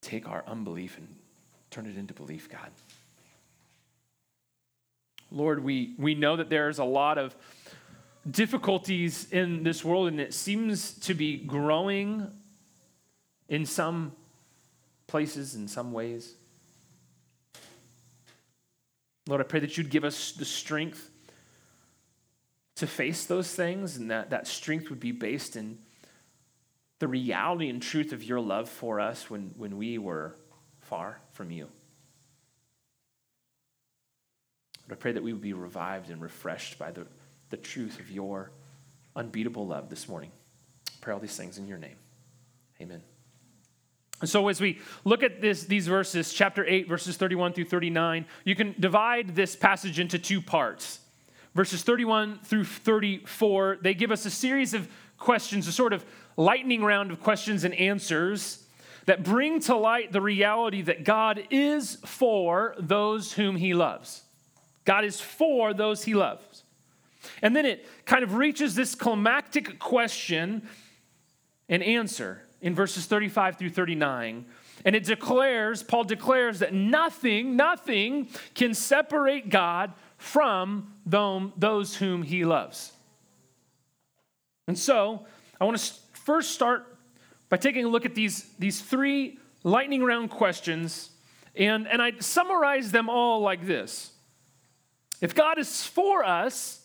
take 0.00 0.28
our 0.28 0.44
unbelief 0.46 0.96
and 0.98 1.08
turn 1.70 1.86
it 1.86 1.96
into 1.96 2.14
belief, 2.14 2.48
God. 2.48 2.70
Lord, 5.32 5.64
we, 5.64 5.94
we 5.98 6.14
know 6.14 6.36
that 6.36 6.50
there's 6.50 6.78
a 6.78 6.84
lot 6.84 7.18
of 7.18 7.34
difficulties 8.30 9.30
in 9.30 9.62
this 9.62 9.84
world, 9.84 10.08
and 10.08 10.20
it 10.20 10.32
seems 10.34 10.94
to 11.00 11.14
be 11.14 11.36
growing 11.36 12.30
in 13.48 13.66
some 13.66 14.12
places, 15.06 15.54
in 15.54 15.68
some 15.68 15.92
ways. 15.92 16.34
Lord, 19.26 19.40
I 19.40 19.44
pray 19.44 19.60
that 19.60 19.76
you'd 19.76 19.90
give 19.90 20.04
us 20.04 20.32
the 20.32 20.44
strength 20.44 21.10
to 22.76 22.86
face 22.86 23.26
those 23.26 23.54
things, 23.54 23.96
and 23.96 24.10
that, 24.10 24.30
that 24.30 24.46
strength 24.46 24.90
would 24.90 25.00
be 25.00 25.12
based 25.12 25.56
in 25.56 25.78
the 26.98 27.08
reality 27.08 27.68
and 27.68 27.82
truth 27.82 28.12
of 28.12 28.22
your 28.22 28.40
love 28.40 28.68
for 28.68 29.00
us 29.00 29.28
when, 29.28 29.52
when 29.56 29.76
we 29.76 29.98
were 29.98 30.34
far 30.80 31.20
from 31.32 31.50
you. 31.50 31.68
But 34.88 34.98
I 34.98 35.00
pray 35.00 35.12
that 35.12 35.22
we 35.22 35.32
would 35.32 35.42
be 35.42 35.52
revived 35.52 36.10
and 36.10 36.20
refreshed 36.20 36.78
by 36.78 36.90
the, 36.90 37.06
the 37.50 37.56
truth 37.56 38.00
of 38.00 38.10
your 38.10 38.50
unbeatable 39.16 39.66
love 39.66 39.90
this 39.90 40.08
morning. 40.08 40.30
I 40.88 40.92
pray 41.00 41.14
all 41.14 41.20
these 41.20 41.36
things 41.36 41.58
in 41.58 41.66
your 41.66 41.78
name. 41.78 41.96
Amen. 42.80 43.02
And 44.20 44.30
so, 44.30 44.48
as 44.48 44.60
we 44.60 44.80
look 45.04 45.22
at 45.22 45.40
this, 45.40 45.64
these 45.64 45.86
verses, 45.86 46.32
chapter 46.32 46.64
8, 46.64 46.88
verses 46.88 47.16
31 47.16 47.52
through 47.52 47.66
39, 47.66 48.26
you 48.44 48.54
can 48.54 48.74
divide 48.78 49.34
this 49.34 49.54
passage 49.54 49.98
into 49.98 50.18
two 50.18 50.40
parts. 50.40 51.00
Verses 51.54 51.82
31 51.82 52.40
through 52.42 52.64
34, 52.64 53.78
they 53.82 53.94
give 53.94 54.10
us 54.10 54.24
a 54.26 54.30
series 54.30 54.74
of 54.74 54.88
questions, 55.18 55.68
a 55.68 55.72
sort 55.72 55.92
of 55.92 56.04
lightning 56.36 56.82
round 56.82 57.10
of 57.10 57.22
questions 57.22 57.64
and 57.64 57.74
answers 57.74 58.64
that 59.06 59.22
bring 59.22 59.60
to 59.60 59.76
light 59.76 60.12
the 60.12 60.20
reality 60.20 60.82
that 60.82 61.04
God 61.04 61.46
is 61.50 61.96
for 62.04 62.74
those 62.78 63.32
whom 63.34 63.56
he 63.56 63.74
loves. 63.74 64.22
God 64.84 65.04
is 65.04 65.20
for 65.20 65.72
those 65.74 66.04
he 66.04 66.14
loves. 66.14 66.63
And 67.42 67.54
then 67.54 67.66
it 67.66 67.86
kind 68.06 68.22
of 68.22 68.34
reaches 68.34 68.74
this 68.74 68.94
climactic 68.94 69.78
question 69.78 70.68
and 71.68 71.82
answer 71.82 72.42
in 72.60 72.74
verses 72.74 73.06
35 73.06 73.56
through 73.56 73.70
39. 73.70 74.44
And 74.84 74.96
it 74.96 75.04
declares, 75.04 75.82
Paul 75.82 76.04
declares 76.04 76.58
that 76.58 76.74
nothing, 76.74 77.56
nothing 77.56 78.28
can 78.54 78.74
separate 78.74 79.48
God 79.48 79.92
from 80.18 80.92
those 81.06 81.96
whom 81.96 82.22
he 82.22 82.44
loves. 82.44 82.92
And 84.66 84.78
so, 84.78 85.26
I 85.60 85.64
want 85.64 85.78
to 85.78 85.94
first 86.12 86.50
start 86.50 86.96
by 87.48 87.56
taking 87.56 87.84
a 87.84 87.88
look 87.88 88.06
at 88.06 88.14
these, 88.14 88.50
these 88.58 88.80
three 88.80 89.38
lightning 89.62 90.02
round 90.02 90.30
questions, 90.30 91.10
and, 91.54 91.86
and 91.86 92.00
I 92.02 92.12
summarize 92.18 92.90
them 92.90 93.08
all 93.08 93.40
like 93.40 93.66
this 93.66 94.12
if 95.20 95.34
God 95.34 95.58
is 95.58 95.86
for 95.86 96.24
us, 96.24 96.83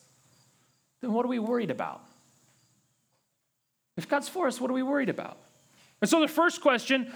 then 1.01 1.13
what 1.13 1.25
are 1.25 1.29
we 1.29 1.39
worried 1.39 1.71
about? 1.71 2.03
If 3.97 4.07
God's 4.07 4.29
for 4.29 4.47
us, 4.47 4.61
what 4.61 4.69
are 4.71 4.73
we 4.73 4.83
worried 4.83 5.09
about? 5.09 5.37
And 6.01 6.09
so 6.09 6.21
the 6.21 6.27
first 6.27 6.61
question 6.61 7.11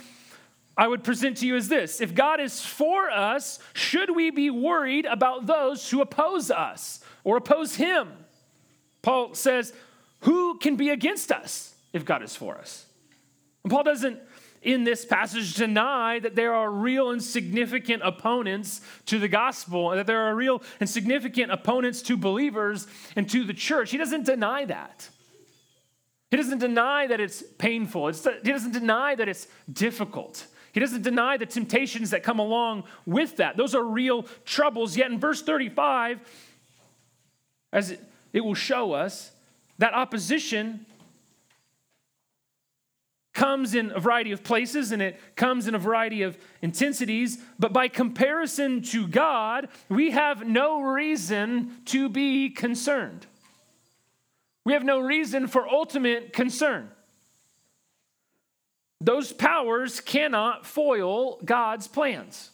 I 0.75 0.87
would 0.87 1.03
present 1.03 1.37
to 1.37 1.47
you 1.47 1.55
is 1.55 1.67
this 1.67 2.01
If 2.01 2.15
God 2.15 2.39
is 2.39 2.61
for 2.61 3.09
us, 3.09 3.59
should 3.73 4.15
we 4.15 4.31
be 4.31 4.49
worried 4.49 5.05
about 5.05 5.45
those 5.45 5.89
who 5.89 6.01
oppose 6.01 6.51
us 6.51 6.99
or 7.23 7.37
oppose 7.37 7.75
Him? 7.75 8.09
Paul 9.01 9.33
says, 9.33 9.73
Who 10.21 10.57
can 10.57 10.75
be 10.75 10.89
against 10.89 11.31
us 11.31 11.75
if 11.93 12.05
God 12.05 12.23
is 12.23 12.35
for 12.35 12.57
us? 12.57 12.85
And 13.63 13.71
Paul 13.71 13.83
doesn't 13.83 14.19
in 14.63 14.83
this 14.83 15.05
passage 15.05 15.55
deny 15.55 16.19
that 16.19 16.35
there 16.35 16.53
are 16.53 16.71
real 16.71 17.11
and 17.11 17.21
significant 17.21 18.01
opponents 18.03 18.81
to 19.07 19.19
the 19.19 19.27
gospel, 19.27 19.91
and 19.91 19.99
that 19.99 20.07
there 20.07 20.21
are 20.21 20.35
real 20.35 20.61
and 20.79 20.89
significant 20.89 21.51
opponents 21.51 22.01
to 22.03 22.17
believers 22.17 22.87
and 23.15 23.29
to 23.29 23.43
the 23.43 23.53
church. 23.53 23.91
He 23.91 23.97
doesn't 23.97 24.25
deny 24.25 24.65
that. 24.65 25.09
He 26.31 26.37
doesn't 26.37 26.59
deny 26.59 27.05
that 27.07 27.19
it's 27.19 27.43
painful. 27.59 28.07
It's, 28.07 28.23
he 28.23 28.51
doesn't 28.51 28.71
deny 28.71 29.13
that 29.15 29.29
it's 29.29 29.47
difficult. 29.71 30.47
He 30.71 30.79
doesn't 30.79 31.03
deny 31.03 31.37
the 31.37 31.45
temptations 31.45 32.09
that 32.09 32.23
come 32.23 32.39
along 32.39 32.85
with 33.05 33.37
that. 33.37 33.55
Those 33.55 33.75
are 33.75 33.83
real 33.83 34.23
troubles. 34.43 34.97
Yet 34.97 35.11
in 35.11 35.19
verse 35.19 35.43
35, 35.43 36.19
as 37.71 37.91
it, 37.91 37.99
it 38.33 38.41
will 38.43 38.55
show 38.55 38.93
us, 38.93 39.31
that 39.77 39.93
opposition 39.93 40.85
comes 43.33 43.73
in 43.73 43.91
a 43.91 43.99
variety 43.99 44.31
of 44.31 44.43
places 44.43 44.91
and 44.91 45.01
it 45.01 45.19
comes 45.35 45.67
in 45.67 45.75
a 45.75 45.79
variety 45.79 46.21
of 46.21 46.37
intensities, 46.61 47.39
but 47.57 47.73
by 47.73 47.87
comparison 47.87 48.81
to 48.81 49.07
God, 49.07 49.69
we 49.89 50.11
have 50.11 50.45
no 50.45 50.81
reason 50.81 51.77
to 51.85 52.09
be 52.09 52.49
concerned. 52.49 53.25
We 54.65 54.73
have 54.73 54.83
no 54.83 54.99
reason 54.99 55.47
for 55.47 55.67
ultimate 55.67 56.31
concern. 56.31 56.89
Those 59.01 59.33
powers 59.33 59.99
cannot 59.99 60.65
foil 60.65 61.39
God's 61.43 61.87
plans. 61.87 62.51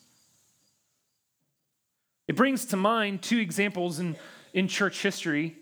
It 2.27 2.35
brings 2.35 2.65
to 2.67 2.77
mind 2.77 3.21
two 3.21 3.37
examples 3.37 3.99
in, 3.99 4.15
in 4.53 4.67
church 4.67 5.01
history. 5.01 5.57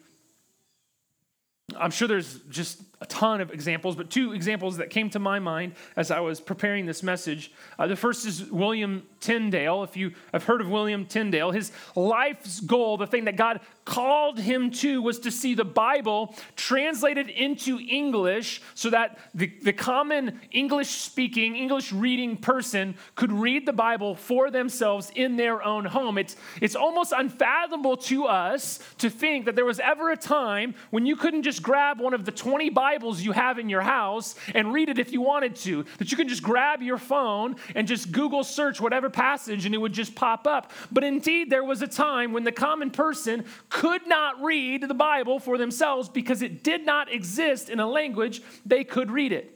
I'm 1.77 1.91
sure 1.91 2.07
there's 2.07 2.39
just 2.49 2.81
a 2.99 3.05
ton 3.05 3.41
of 3.41 3.51
examples, 3.51 3.95
but 3.95 4.09
two 4.09 4.33
examples 4.33 4.77
that 4.77 4.89
came 4.89 5.09
to 5.11 5.19
my 5.19 5.39
mind 5.39 5.73
as 5.95 6.09
I 6.09 6.19
was 6.19 6.41
preparing 6.41 6.85
this 6.85 7.03
message. 7.03 7.51
Uh, 7.77 7.87
the 7.87 7.95
first 7.95 8.25
is 8.25 8.49
William 8.51 9.03
Tyndale. 9.19 9.83
If 9.83 9.97
you 9.97 10.11
have 10.31 10.43
heard 10.43 10.61
of 10.61 10.69
William 10.69 11.05
Tyndale, 11.05 11.51
his 11.51 11.71
life's 11.95 12.59
goal, 12.59 12.97
the 12.97 13.07
thing 13.07 13.25
that 13.25 13.35
God 13.35 13.61
called 13.87 14.37
him 14.37 14.69
to, 14.69 15.01
was 15.01 15.19
to 15.19 15.31
see 15.31 15.53
the 15.53 15.63
Bible 15.63 16.35
translated 16.57 17.29
into 17.29 17.79
English 17.79 18.61
so 18.75 18.89
that 18.89 19.17
the, 19.33 19.47
the 19.63 19.71
common 19.71 20.41
English 20.51 20.89
speaking, 20.89 21.55
English 21.55 21.93
reading 21.93 22.35
person 22.35 22.95
could 23.15 23.31
read 23.31 23.65
the 23.65 23.73
Bible 23.73 24.13
for 24.13 24.51
themselves 24.51 25.09
in 25.15 25.37
their 25.37 25.63
own 25.63 25.85
home. 25.85 26.17
It's, 26.17 26.35
it's 26.61 26.75
almost 26.75 27.13
unfathomable 27.15 27.95
to 27.97 28.25
us 28.25 28.79
to 28.97 29.09
think 29.09 29.45
that 29.45 29.55
there 29.55 29.65
was 29.65 29.79
ever 29.79 30.11
a 30.11 30.17
time 30.17 30.75
when 30.89 31.05
you 31.05 31.15
couldn't 31.15 31.43
just 31.43 31.63
grab 31.63 31.99
one 31.99 32.13
of 32.13 32.25
the 32.25 32.31
20 32.31 32.69
Bibles 32.69 33.21
you 33.21 33.31
have 33.31 33.57
in 33.57 33.69
your 33.69 33.81
house 33.81 34.35
and 34.53 34.73
read 34.73 34.89
it 34.89 34.99
if 34.99 35.13
you 35.13 35.21
wanted 35.21 35.55
to. 35.55 35.85
That 35.97 36.11
you 36.11 36.17
can 36.17 36.27
just 36.27 36.43
grab 36.43 36.81
your 36.81 36.97
phone 36.97 37.55
and 37.73 37.87
just 37.87 38.11
Google 38.11 38.43
search 38.43 38.81
whatever 38.81 39.06
passage 39.09 39.65
and 39.65 39.73
it 39.73 39.77
would 39.77 39.93
just 39.93 40.15
pop 40.15 40.47
up. 40.47 40.71
But 40.91 41.03
indeed, 41.03 41.49
there 41.49 41.63
was 41.63 41.81
a 41.81 41.87
time 41.87 42.33
when 42.33 42.43
the 42.43 42.51
common 42.51 42.91
person 42.91 43.45
could 43.69 44.07
not 44.07 44.41
read 44.41 44.81
the 44.81 44.93
Bible 44.93 45.39
for 45.39 45.57
themselves 45.57 46.09
because 46.09 46.41
it 46.41 46.63
did 46.63 46.85
not 46.85 47.11
exist 47.11 47.69
in 47.69 47.79
a 47.79 47.87
language 47.87 48.41
they 48.65 48.83
could 48.83 49.11
read 49.11 49.31
it, 49.31 49.53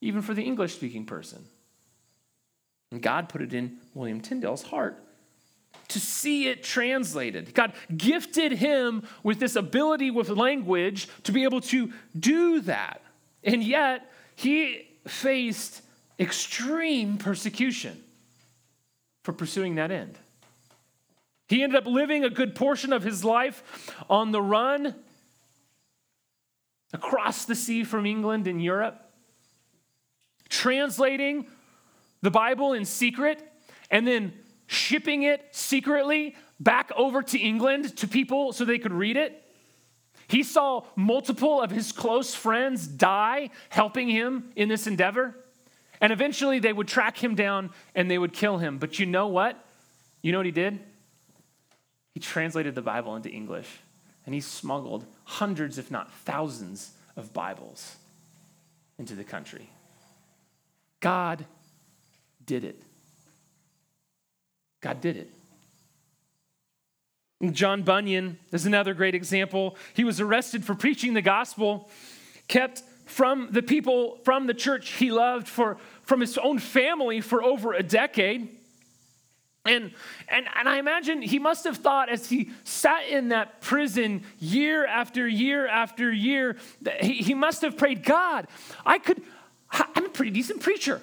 even 0.00 0.22
for 0.22 0.34
the 0.34 0.42
English 0.42 0.74
speaking 0.74 1.06
person. 1.06 1.44
And 2.90 3.00
God 3.00 3.28
put 3.28 3.42
it 3.42 3.54
in 3.54 3.78
William 3.94 4.20
Tyndale's 4.20 4.62
heart 4.62 5.02
to 5.88 6.00
see 6.00 6.48
it 6.48 6.62
translated. 6.62 7.54
God 7.54 7.72
gifted 7.96 8.52
him 8.52 9.02
with 9.22 9.38
this 9.40 9.56
ability 9.56 10.10
with 10.10 10.28
language 10.28 11.08
to 11.24 11.32
be 11.32 11.44
able 11.44 11.60
to 11.62 11.92
do 12.18 12.60
that. 12.62 13.02
And 13.44 13.62
yet, 13.62 14.10
he 14.36 14.88
faced 15.06 15.82
extreme 16.18 17.16
persecution 17.16 18.02
for 19.22 19.32
pursuing 19.32 19.74
that 19.76 19.90
end. 19.90 20.18
He 21.48 21.62
ended 21.62 21.76
up 21.76 21.86
living 21.86 22.24
a 22.24 22.30
good 22.30 22.54
portion 22.54 22.92
of 22.92 23.02
his 23.02 23.24
life 23.24 23.92
on 24.08 24.30
the 24.30 24.40
run 24.40 24.94
across 26.92 27.44
the 27.44 27.54
sea 27.54 27.84
from 27.84 28.06
England 28.06 28.46
and 28.46 28.62
Europe, 28.62 29.00
translating 30.48 31.46
the 32.22 32.30
Bible 32.30 32.72
in 32.72 32.84
secret, 32.84 33.42
and 33.90 34.06
then 34.06 34.32
shipping 34.66 35.24
it 35.24 35.44
secretly 35.50 36.36
back 36.60 36.92
over 36.96 37.22
to 37.22 37.38
England 37.38 37.96
to 37.96 38.06
people 38.06 38.52
so 38.52 38.64
they 38.64 38.78
could 38.78 38.92
read 38.92 39.16
it. 39.16 39.42
He 40.28 40.44
saw 40.44 40.84
multiple 40.94 41.60
of 41.60 41.72
his 41.72 41.90
close 41.90 42.34
friends 42.34 42.86
die 42.86 43.50
helping 43.68 44.08
him 44.08 44.52
in 44.54 44.68
this 44.68 44.86
endeavor. 44.86 45.34
And 46.00 46.12
eventually 46.12 46.58
they 46.58 46.72
would 46.72 46.88
track 46.88 47.22
him 47.22 47.34
down 47.34 47.70
and 47.94 48.10
they 48.10 48.18
would 48.18 48.32
kill 48.32 48.58
him. 48.58 48.78
But 48.78 48.98
you 48.98 49.06
know 49.06 49.26
what? 49.26 49.62
You 50.22 50.32
know 50.32 50.38
what 50.38 50.46
he 50.46 50.52
did? 50.52 50.78
He 52.14 52.20
translated 52.20 52.74
the 52.74 52.82
Bible 52.82 53.16
into 53.16 53.28
English 53.28 53.68
and 54.26 54.34
he 54.34 54.40
smuggled 54.40 55.04
hundreds, 55.24 55.78
if 55.78 55.90
not 55.90 56.12
thousands, 56.24 56.92
of 57.16 57.32
Bibles 57.32 57.96
into 58.98 59.14
the 59.14 59.24
country. 59.24 59.68
God 61.00 61.44
did 62.44 62.64
it. 62.64 62.80
God 64.80 65.00
did 65.00 65.16
it. 65.16 65.30
John 67.52 67.82
Bunyan 67.82 68.38
is 68.52 68.66
another 68.66 68.92
great 68.92 69.14
example. 69.14 69.76
He 69.94 70.04
was 70.04 70.20
arrested 70.20 70.64
for 70.64 70.74
preaching 70.74 71.14
the 71.14 71.22
gospel, 71.22 71.88
kept 72.48 72.82
from 73.10 73.48
the 73.50 73.62
people, 73.62 74.18
from 74.24 74.46
the 74.46 74.54
church 74.54 74.92
he 74.92 75.10
loved, 75.10 75.48
for, 75.48 75.76
from 76.04 76.20
his 76.20 76.38
own 76.38 76.58
family 76.58 77.20
for 77.20 77.42
over 77.42 77.72
a 77.72 77.82
decade. 77.82 78.48
And, 79.66 79.92
and, 80.28 80.46
and 80.56 80.68
I 80.68 80.78
imagine 80.78 81.20
he 81.20 81.38
must 81.38 81.64
have 81.64 81.78
thought 81.78 82.08
as 82.08 82.30
he 82.30 82.50
sat 82.64 83.08
in 83.08 83.28
that 83.28 83.60
prison 83.60 84.22
year 84.38 84.86
after 84.86 85.26
year 85.26 85.66
after 85.66 86.10
year, 86.10 86.56
that 86.82 87.02
he, 87.02 87.14
he 87.14 87.34
must 87.34 87.62
have 87.62 87.76
prayed, 87.76 88.04
God, 88.04 88.46
I 88.86 88.98
could, 88.98 89.20
I'm 89.72 90.06
a 90.06 90.08
pretty 90.08 90.30
decent 90.30 90.60
preacher. 90.60 91.02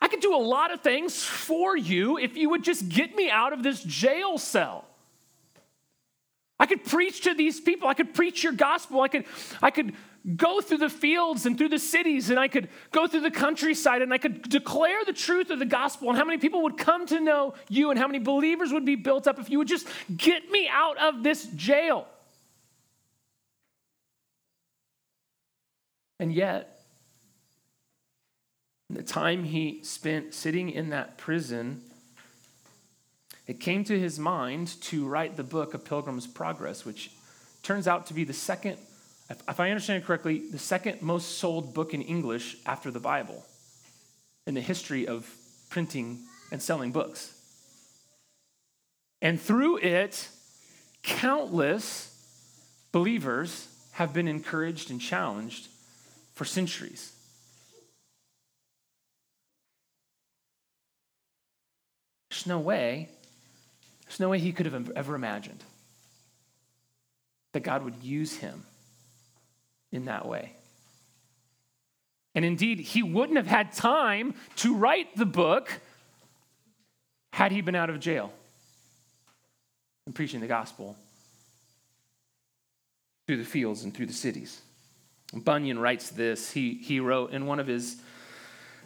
I 0.00 0.08
could 0.08 0.20
do 0.20 0.34
a 0.34 0.38
lot 0.38 0.72
of 0.72 0.80
things 0.80 1.22
for 1.22 1.76
you 1.76 2.16
if 2.16 2.36
you 2.36 2.48
would 2.50 2.64
just 2.64 2.88
get 2.88 3.14
me 3.14 3.28
out 3.28 3.52
of 3.52 3.62
this 3.62 3.82
jail 3.82 4.38
cell. 4.38 4.84
I 6.58 6.66
could 6.66 6.84
preach 6.84 7.22
to 7.22 7.34
these 7.34 7.60
people. 7.60 7.88
I 7.88 7.94
could 7.94 8.14
preach 8.14 8.44
your 8.44 8.52
gospel. 8.52 9.00
I 9.00 9.08
could, 9.08 9.24
I 9.60 9.70
could 9.70 9.94
go 10.36 10.60
through 10.60 10.78
the 10.78 10.88
fields 10.88 11.46
and 11.46 11.58
through 11.58 11.70
the 11.70 11.78
cities, 11.78 12.30
and 12.30 12.38
I 12.38 12.48
could 12.48 12.68
go 12.92 13.06
through 13.06 13.20
the 13.20 13.30
countryside, 13.30 14.02
and 14.02 14.12
I 14.12 14.18
could 14.18 14.48
declare 14.48 15.04
the 15.04 15.12
truth 15.12 15.50
of 15.50 15.58
the 15.58 15.66
gospel, 15.66 16.08
and 16.08 16.18
how 16.18 16.24
many 16.24 16.38
people 16.38 16.62
would 16.62 16.78
come 16.78 17.06
to 17.06 17.20
know 17.20 17.54
you, 17.68 17.90
and 17.90 17.98
how 17.98 18.06
many 18.06 18.18
believers 18.18 18.72
would 18.72 18.84
be 18.84 18.94
built 18.94 19.26
up 19.26 19.38
if 19.38 19.50
you 19.50 19.58
would 19.58 19.68
just 19.68 19.88
get 20.16 20.50
me 20.50 20.68
out 20.70 20.96
of 20.98 21.22
this 21.22 21.46
jail. 21.56 22.06
And 26.20 26.32
yet, 26.32 26.82
the 28.88 29.02
time 29.02 29.42
he 29.42 29.82
spent 29.82 30.34
sitting 30.34 30.70
in 30.70 30.90
that 30.90 31.18
prison, 31.18 31.80
it 33.48 33.58
came 33.58 33.82
to 33.84 33.98
his 33.98 34.20
mind 34.20 34.80
to 34.82 35.08
write 35.08 35.36
the 35.36 35.42
book 35.42 35.74
of 35.74 35.84
Pilgrim's 35.84 36.28
Progress, 36.28 36.84
which 36.84 37.10
turns 37.64 37.88
out 37.88 38.06
to 38.06 38.14
be 38.14 38.22
the 38.22 38.32
second, 38.32 38.78
if 39.48 39.60
I 39.60 39.70
understand 39.70 40.02
it 40.02 40.06
correctly, 40.06 40.42
the 40.50 40.58
second 40.58 41.02
most 41.02 41.38
sold 41.38 41.74
book 41.74 41.94
in 41.94 42.02
English 42.02 42.56
after 42.66 42.90
the 42.90 43.00
Bible 43.00 43.44
in 44.46 44.54
the 44.54 44.60
history 44.60 45.06
of 45.06 45.32
printing 45.70 46.20
and 46.50 46.60
selling 46.60 46.92
books. 46.92 47.32
And 49.20 49.40
through 49.40 49.78
it, 49.78 50.28
countless 51.02 52.08
believers 52.90 53.68
have 53.92 54.12
been 54.12 54.28
encouraged 54.28 54.90
and 54.90 55.00
challenged 55.00 55.68
for 56.34 56.44
centuries. 56.44 57.12
There's 62.30 62.46
no 62.46 62.58
way, 62.58 63.08
there's 64.04 64.18
no 64.18 64.28
way 64.28 64.38
he 64.38 64.52
could 64.52 64.66
have 64.66 64.90
ever 64.90 65.14
imagined 65.14 65.62
that 67.52 67.60
God 67.60 67.84
would 67.84 68.02
use 68.02 68.38
him 68.38 68.64
in 69.92 70.06
that 70.06 70.26
way. 70.26 70.52
And 72.34 72.44
indeed, 72.44 72.80
he 72.80 73.02
wouldn't 73.02 73.36
have 73.36 73.46
had 73.46 73.72
time 73.72 74.34
to 74.56 74.74
write 74.74 75.14
the 75.16 75.26
book 75.26 75.80
had 77.32 77.52
he 77.52 77.60
been 77.60 77.74
out 77.74 77.90
of 77.90 78.00
jail 78.00 78.32
and 80.06 80.14
preaching 80.14 80.40
the 80.40 80.46
gospel 80.46 80.96
through 83.26 83.36
the 83.36 83.44
fields 83.44 83.84
and 83.84 83.94
through 83.94 84.06
the 84.06 84.12
cities. 84.12 84.62
Bunyan 85.32 85.78
writes 85.78 86.10
this. 86.10 86.50
He, 86.50 86.74
he 86.74 87.00
wrote 87.00 87.32
in 87.32 87.46
one 87.46 87.60
of 87.60 87.66
his 87.66 87.96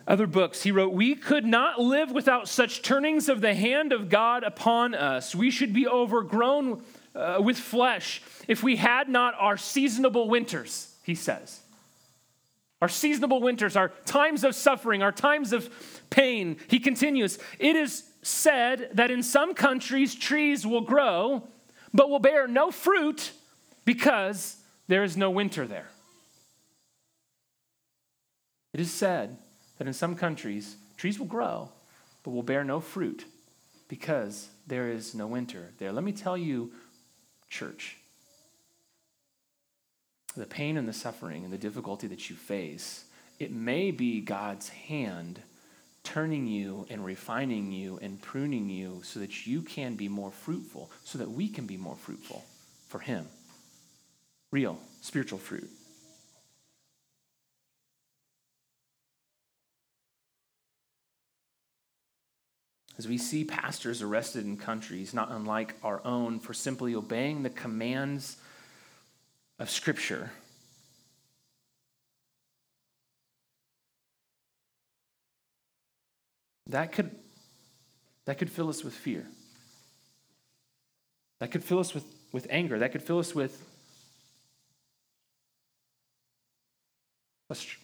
other 0.07 0.29
books, 0.29 0.63
he 0.63 0.71
wrote, 0.71 0.93
We 0.93 1.17
could 1.17 1.45
not 1.45 1.81
live 1.81 2.13
without 2.13 2.49
such 2.49 2.83
turnings 2.83 3.29
of 3.29 3.41
the 3.41 3.55
hand 3.55 3.93
of 3.93 4.09
God 4.09 4.45
upon 4.45 4.95
us. 4.95 5.35
We 5.35 5.51
should 5.51 5.73
be 5.73 5.89
overgrown 5.89 6.83
uh, 7.15 7.41
with 7.43 7.59
flesh 7.59 8.23
if 8.47 8.63
we 8.63 8.77
had 8.77 9.09
not 9.09 9.35
our 9.39 9.57
seasonable 9.57 10.29
winters, 10.29 10.95
he 11.07 11.15
says. 11.15 11.61
Our 12.83 12.89
seasonable 12.89 13.41
winters, 13.41 13.77
our 13.77 13.89
times 14.05 14.43
of 14.43 14.55
suffering, 14.55 15.03
our 15.03 15.13
times 15.13 15.53
of 15.53 15.71
pain. 16.11 16.57
He 16.69 16.81
continues, 16.81 17.39
It 17.59 17.77
is 17.77 18.11
said 18.23 18.91
that 18.95 19.11
in 19.11 19.23
some 19.23 19.55
countries 19.55 20.15
trees 20.17 20.67
will 20.67 20.83
grow, 20.83 21.45
but 21.95 22.11
will 22.11 22.19
bear 22.19 22.49
no 22.49 22.73
fruit 22.73 23.31
because 23.85 24.57
there 24.89 25.05
is 25.05 25.17
no 25.17 25.31
winter 25.31 25.67
there. 25.67 25.89
It 28.75 28.81
is 28.81 28.91
said 28.91 29.39
that 29.79 29.87
in 29.87 29.95
some 29.95 30.17
countries, 30.17 30.77
trees 30.97 31.19
will 31.19 31.27
grow, 31.27 31.71
but 32.25 32.33
will 32.33 32.43
bear 32.43 32.65
no 32.65 32.81
fruit 32.81 33.25
because 33.89 34.49
there 34.67 34.91
is 34.91 35.15
no 35.15 35.29
winter 35.29 35.71
there. 35.79 35.93
Let 35.93 36.05
me 36.05 36.13
tell 36.13 36.37
you, 36.37 36.73
church, 37.49 37.97
the 40.41 40.47
pain 40.47 40.77
and 40.77 40.89
the 40.89 40.93
suffering 40.93 41.45
and 41.45 41.53
the 41.53 41.59
difficulty 41.59 42.07
that 42.09 42.31
you 42.31 42.37
face, 42.37 43.05
it 43.39 43.53
may 43.53 43.91
be 43.91 44.21
God's 44.21 44.69
hand 44.69 45.41
turning 46.03 46.47
you 46.47 46.87
and 46.89 47.05
refining 47.05 47.73
you 47.73 47.99
and 48.01 48.23
pruning 48.23 48.69
you 48.69 49.01
so 49.03 49.19
that 49.21 49.47
you 49.47 49.61
can 49.61 49.97
be 49.97 50.09
more 50.09 50.31
fruitful, 50.31 50.91
so 51.05 51.19
that 51.19 51.31
we 51.31 51.49
can 51.49 51.67
be 51.67 51.77
more 51.77 51.97
fruitful 51.97 52.45
for 52.89 53.01
Him. 53.01 53.27
Real 54.53 54.79
spiritual 55.01 55.39
fruit. 55.39 55.71
as 62.99 63.07
we 63.07 63.19
see 63.19 63.45
pastors 63.45 64.03
arrested 64.03 64.45
in 64.45 64.57
countries 64.57 65.13
not 65.13 65.31
unlike 65.31 65.75
our 65.83 66.01
own 66.05 66.41
for 66.41 66.55
simply 66.55 66.95
obeying 66.95 67.43
the 67.43 67.51
commands 67.51 68.37
of 69.59 69.71
Scripture. 69.71 70.31
That 76.69 76.93
could, 76.93 77.11
that 78.25 78.39
could 78.39 78.51
fill 78.51 78.69
us 78.69 78.83
with 78.83 78.95
fear. 78.95 79.25
That 81.39 81.51
could 81.51 81.63
fill 81.63 81.79
us 81.79 81.95
with, 81.95 82.05
with 82.33 82.47
anger. 82.51 82.79
That 82.79 82.93
could 82.93 83.03
fill 83.03 83.19
us 83.19 83.35
with 83.35 83.63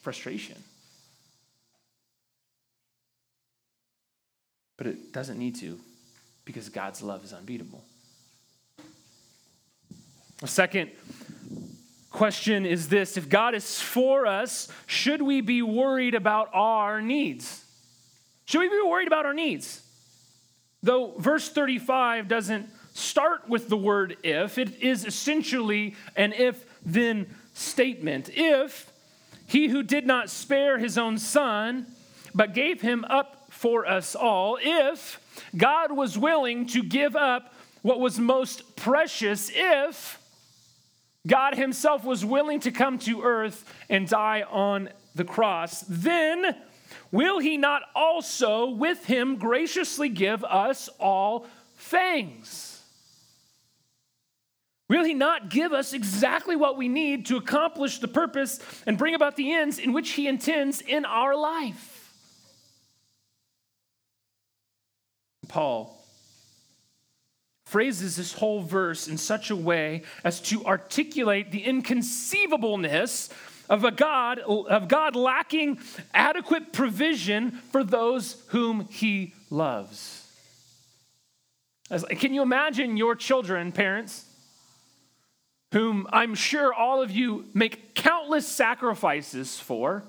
frustration. 0.02 0.56
But 4.76 4.86
it 4.88 5.12
doesn't 5.12 5.38
need 5.38 5.54
to 5.56 5.78
because 6.44 6.68
God's 6.68 7.02
love 7.02 7.24
is 7.24 7.32
unbeatable. 7.32 7.84
A 10.42 10.48
second 10.48 10.90
question 12.12 12.64
is 12.66 12.88
this 12.88 13.16
If 13.16 13.28
God 13.28 13.54
is 13.54 13.80
for 13.80 14.26
us, 14.26 14.68
should 14.86 15.22
we 15.22 15.40
be 15.40 15.62
worried 15.62 16.14
about 16.14 16.50
our 16.52 17.00
needs? 17.00 17.64
Should 18.44 18.60
we 18.60 18.68
be 18.68 18.82
worried 18.84 19.08
about 19.08 19.26
our 19.26 19.34
needs? 19.34 19.82
Though 20.82 21.14
verse 21.16 21.48
35 21.48 22.28
doesn't 22.28 22.68
start 22.94 23.48
with 23.48 23.68
the 23.68 23.76
word 23.76 24.16
if, 24.22 24.58
it 24.58 24.82
is 24.82 25.04
essentially 25.04 25.94
an 26.16 26.32
if 26.32 26.64
then 26.84 27.34
statement. 27.54 28.30
If 28.32 28.92
he 29.46 29.68
who 29.68 29.82
did 29.82 30.06
not 30.06 30.28
spare 30.28 30.78
his 30.78 30.98
own 30.98 31.18
son, 31.18 31.86
but 32.34 32.54
gave 32.54 32.80
him 32.80 33.04
up 33.08 33.46
for 33.50 33.86
us 33.86 34.14
all, 34.14 34.58
if 34.60 35.20
God 35.56 35.92
was 35.92 36.18
willing 36.18 36.66
to 36.68 36.82
give 36.82 37.16
up 37.16 37.54
what 37.82 38.00
was 38.00 38.18
most 38.18 38.76
precious, 38.76 39.50
if 39.54 40.18
God 41.26 41.54
himself 41.54 42.04
was 42.04 42.24
willing 42.24 42.60
to 42.60 42.70
come 42.70 42.98
to 43.00 43.22
earth 43.22 43.64
and 43.88 44.08
die 44.08 44.42
on 44.42 44.88
the 45.14 45.24
cross, 45.24 45.84
then 45.88 46.56
will 47.10 47.38
he 47.38 47.56
not 47.56 47.82
also 47.94 48.70
with 48.70 49.04
him 49.06 49.36
graciously 49.36 50.08
give 50.08 50.42
us 50.44 50.88
all 50.98 51.46
things? 51.76 52.72
Will 54.92 55.04
He 55.04 55.14
not 55.14 55.48
give 55.48 55.72
us 55.72 55.94
exactly 55.94 56.54
what 56.54 56.76
we 56.76 56.86
need 56.86 57.24
to 57.26 57.38
accomplish 57.38 57.98
the 57.98 58.08
purpose 58.08 58.60
and 58.86 58.98
bring 58.98 59.14
about 59.14 59.36
the 59.36 59.50
ends 59.50 59.78
in 59.78 59.94
which 59.94 60.10
He 60.10 60.28
intends 60.28 60.82
in 60.82 61.06
our 61.06 61.34
life? 61.34 62.12
Paul 65.48 66.01
phrases 67.72 68.16
this 68.16 68.34
whole 68.34 68.62
verse 68.62 69.08
in 69.08 69.16
such 69.16 69.50
a 69.50 69.56
way 69.56 70.02
as 70.22 70.40
to 70.40 70.64
articulate 70.64 71.50
the 71.50 71.64
inconceivableness 71.64 73.30
of 73.68 73.84
a 73.84 73.90
God 73.90 74.38
of 74.38 74.88
God 74.88 75.16
lacking 75.16 75.78
adequate 76.12 76.72
provision 76.72 77.50
for 77.72 77.82
those 77.82 78.44
whom 78.48 78.86
he 78.88 79.34
loves. 79.50 80.28
Can 82.10 82.32
you 82.34 82.42
imagine 82.42 82.96
your 82.96 83.14
children, 83.14 83.72
parents? 83.72 84.26
whom 85.72 86.06
I'm 86.12 86.34
sure 86.34 86.72
all 86.72 87.02
of 87.02 87.10
you 87.10 87.46
make 87.54 87.94
countless 87.94 88.46
sacrifices 88.46 89.58
for, 89.58 90.04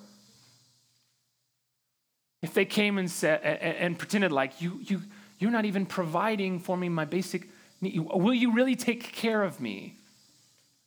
if 2.41 2.53
they 2.53 2.65
came 2.65 2.97
and 2.97 3.09
said 3.09 3.39
and 3.41 3.97
pretended 3.97 4.33
like 4.33 4.61
you 4.61 4.79
you 4.83 5.01
you're 5.39 5.51
not 5.51 5.63
even 5.63 5.85
providing 5.85 6.59
for 6.59 6.75
me 6.75 6.89
my 6.89 7.05
basic 7.05 7.47
will 7.83 8.33
you 8.33 8.53
really 8.53 8.75
take 8.75 9.13
care 9.13 9.43
of 9.43 9.59
me? 9.59 9.97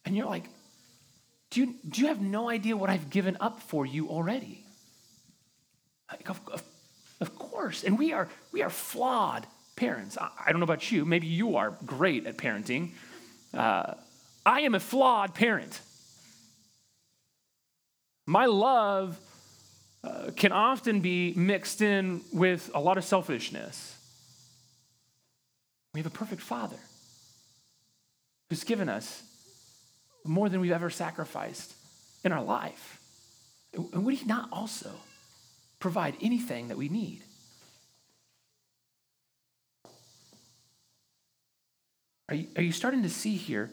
And 0.05 0.17
you're 0.17 0.27
like, 0.27 0.45
do 1.51 1.61
you, 1.61 1.75
do 1.89 2.03
you 2.03 2.09
have 2.09 2.21
no 2.21 2.49
idea 2.49 2.77
what 2.77 2.91
I've 2.91 3.11
given 3.11 3.37
up 3.41 3.61
for 3.61 3.87
you 3.87 4.09
already? 4.09 4.65
Like, 6.11 6.29
of, 6.29 6.41
of, 6.53 6.63
of 7.21 7.39
course. 7.39 7.83
And 7.85 7.99
we 7.99 8.13
are 8.13 8.29
we 8.53 8.63
are 8.63 8.71
flawed 8.71 9.47
parents. 9.75 10.17
I, 10.19 10.31
I, 10.47 10.53
don't 10.53 10.61
know 10.61 10.65
about 10.65 10.91
you. 10.91 11.05
Maybe 11.05 11.27
you 11.27 11.57
are 11.57 11.77
great 11.85 12.27
at 12.27 12.37
parenting. 12.37 12.91
Uh, 13.53 13.95
I 14.45 14.61
am 14.61 14.75
a 14.75 14.81
flawed 14.81 15.35
parent. 15.35 15.81
My 18.27 18.47
love 18.47 19.19
uh, 20.05 20.31
can 20.37 20.53
often 20.53 21.01
be 21.01 21.33
mixed 21.35 21.81
in 21.81 22.23
with 22.33 22.71
a 22.75 22.81
lot 22.81 22.99
of 22.99 23.05
selfishness. 23.05 23.96
We 25.97 26.01
have 26.01 26.13
a 26.13 26.19
perfect 26.19 26.43
father 26.43 26.77
who's 28.51 28.65
given 28.65 28.91
us 28.91 29.23
more 30.27 30.51
than 30.51 30.61
we've 30.61 30.71
ever 30.71 30.91
sacrificed 30.91 31.73
in 32.23 32.33
our 32.33 32.43
life. 32.43 33.01
And 33.73 34.05
would 34.05 34.13
he 34.13 34.27
not 34.27 34.51
also 34.53 34.91
provide 35.81 36.15
anything 36.21 36.69
that 36.69 36.77
we 36.77 36.91
need? 36.91 37.23
Are 42.29 42.35
you, 42.35 42.49
are 42.57 42.63
you 42.63 42.73
starting 42.73 43.03
to 43.03 43.09
see 43.09 43.37
here 43.37 43.71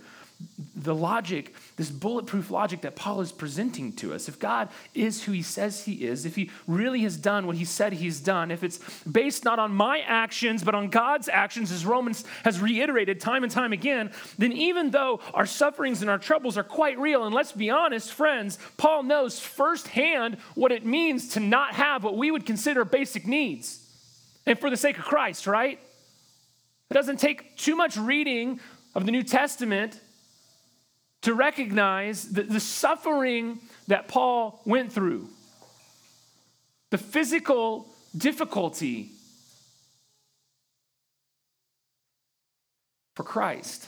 the 0.75 0.93
logic, 0.93 1.53
this 1.77 1.89
bulletproof 1.89 2.51
logic 2.51 2.81
that 2.81 2.95
Paul 2.95 3.21
is 3.21 3.31
presenting 3.31 3.93
to 3.93 4.13
us. 4.13 4.27
If 4.27 4.39
God 4.39 4.69
is 4.93 5.23
who 5.23 5.31
he 5.31 5.41
says 5.41 5.85
he 5.85 6.05
is, 6.05 6.25
if 6.25 6.35
he 6.35 6.49
really 6.67 7.01
has 7.01 7.15
done 7.15 7.47
what 7.47 7.55
he 7.55 7.65
said 7.65 7.93
he's 7.93 8.19
done, 8.19 8.51
if 8.51 8.63
it's 8.63 8.79
based 9.03 9.45
not 9.45 9.59
on 9.59 9.73
my 9.73 9.99
actions, 9.99 10.63
but 10.63 10.75
on 10.75 10.89
God's 10.89 11.29
actions, 11.29 11.71
as 11.71 11.85
Romans 11.85 12.25
has 12.43 12.59
reiterated 12.59 13.19
time 13.19 13.43
and 13.43 13.51
time 13.51 13.71
again, 13.71 14.11
then 14.37 14.51
even 14.51 14.91
though 14.91 15.21
our 15.33 15.45
sufferings 15.45 16.01
and 16.01 16.09
our 16.09 16.19
troubles 16.19 16.57
are 16.57 16.63
quite 16.63 16.97
real, 16.99 17.23
and 17.23 17.33
let's 17.33 17.51
be 17.51 17.69
honest, 17.69 18.11
friends, 18.11 18.57
Paul 18.77 19.03
knows 19.03 19.39
firsthand 19.39 20.37
what 20.55 20.71
it 20.71 20.85
means 20.85 21.29
to 21.29 21.39
not 21.39 21.75
have 21.75 22.03
what 22.03 22.17
we 22.17 22.31
would 22.31 22.45
consider 22.45 22.83
basic 22.83 23.25
needs. 23.25 23.79
And 24.45 24.59
for 24.59 24.69
the 24.69 24.77
sake 24.77 24.97
of 24.97 25.05
Christ, 25.05 25.47
right? 25.47 25.79
It 26.89 26.93
doesn't 26.93 27.17
take 27.17 27.55
too 27.57 27.75
much 27.75 27.95
reading 27.95 28.59
of 28.93 29.05
the 29.05 29.11
New 29.11 29.23
Testament 29.23 29.99
to 31.23 31.33
recognize 31.33 32.29
the, 32.29 32.43
the 32.43 32.59
suffering 32.59 33.59
that 33.87 34.07
Paul 34.07 34.61
went 34.65 34.91
through, 34.91 35.29
the 36.91 36.97
physical 36.97 37.87
difficulty 38.15 39.09
for 43.15 43.23
Christ. 43.23 43.87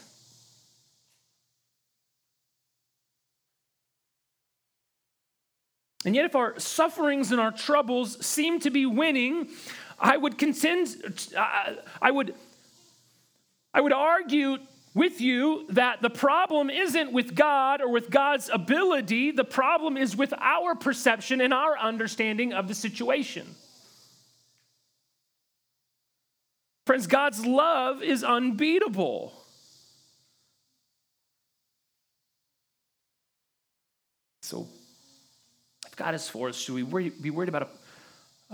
And 6.04 6.14
yet, 6.14 6.24
if 6.24 6.36
our 6.36 6.58
sufferings 6.58 7.32
and 7.32 7.40
our 7.40 7.50
troubles 7.50 8.24
seem 8.24 8.60
to 8.60 8.70
be 8.70 8.86
winning, 8.86 9.48
I 9.98 10.16
would 10.16 10.38
contend, 10.38 10.96
I 11.36 12.10
would, 12.10 12.34
I 13.74 13.80
would 13.80 13.92
argue 13.92 14.58
with 14.96 15.20
you 15.20 15.66
that 15.68 16.00
the 16.00 16.08
problem 16.08 16.70
isn't 16.70 17.12
with 17.12 17.34
God 17.34 17.82
or 17.82 17.90
with 17.90 18.08
God's 18.08 18.48
ability, 18.50 19.30
the 19.30 19.44
problem 19.44 19.98
is 19.98 20.16
with 20.16 20.32
our 20.40 20.74
perception 20.74 21.42
and 21.42 21.52
our 21.52 21.78
understanding 21.78 22.54
of 22.54 22.66
the 22.66 22.74
situation. 22.74 23.46
Friends, 26.86 27.06
God's 27.06 27.44
love 27.44 28.02
is 28.02 28.24
unbeatable. 28.24 29.34
So, 34.40 34.66
if 35.86 35.94
God 35.94 36.14
is 36.14 36.26
for 36.26 36.48
us, 36.48 36.56
should 36.56 36.74
we 36.74 36.84
worry, 36.84 37.10
be 37.10 37.28
worried 37.28 37.50
about 37.50 37.68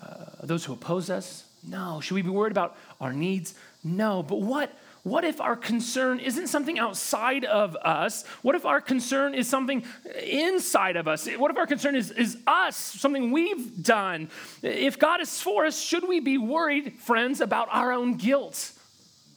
uh, 0.03 0.25
those 0.43 0.65
who 0.65 0.73
oppose 0.73 1.09
us? 1.09 1.45
No. 1.63 2.01
Should 2.01 2.17
we 2.17 2.23
be 2.23 2.31
worried 2.31 2.51
about 2.51 2.77
our 3.01 3.13
needs? 3.13 3.55
No. 3.85 4.25
But 4.25 4.41
what 4.41 4.77
what 5.05 5.25
if 5.25 5.41
our 5.41 5.57
concern 5.57 6.21
isn't 6.21 6.47
something 6.47 6.79
outside 6.79 7.45
of 7.45 7.75
us? 7.77 8.25
What 8.43 8.55
if 8.55 8.65
our 8.65 8.81
concern 8.81 9.35
is 9.35 9.49
something 9.49 9.85
inside 10.23 10.95
of 10.95 11.09
us? 11.09 11.27
What 11.27 11.51
if 11.51 11.57
our 11.57 11.67
concern 11.67 11.97
is, 11.97 12.13
is 12.13 12.39
us, 12.47 12.77
something 12.77 13.33
we've 13.33 13.83
done? 13.83 14.31
If 14.63 15.01
God 15.01 15.21
is 15.21 15.41
for 15.41 15.67
us, 15.67 15.81
should 15.81 16.07
we 16.07 16.21
be 16.21 16.39
worried, 16.39 17.01
friends, 17.01 17.41
about 17.41 17.67
our 17.73 17.93
own 17.93 18.15
guilt, 18.15 18.73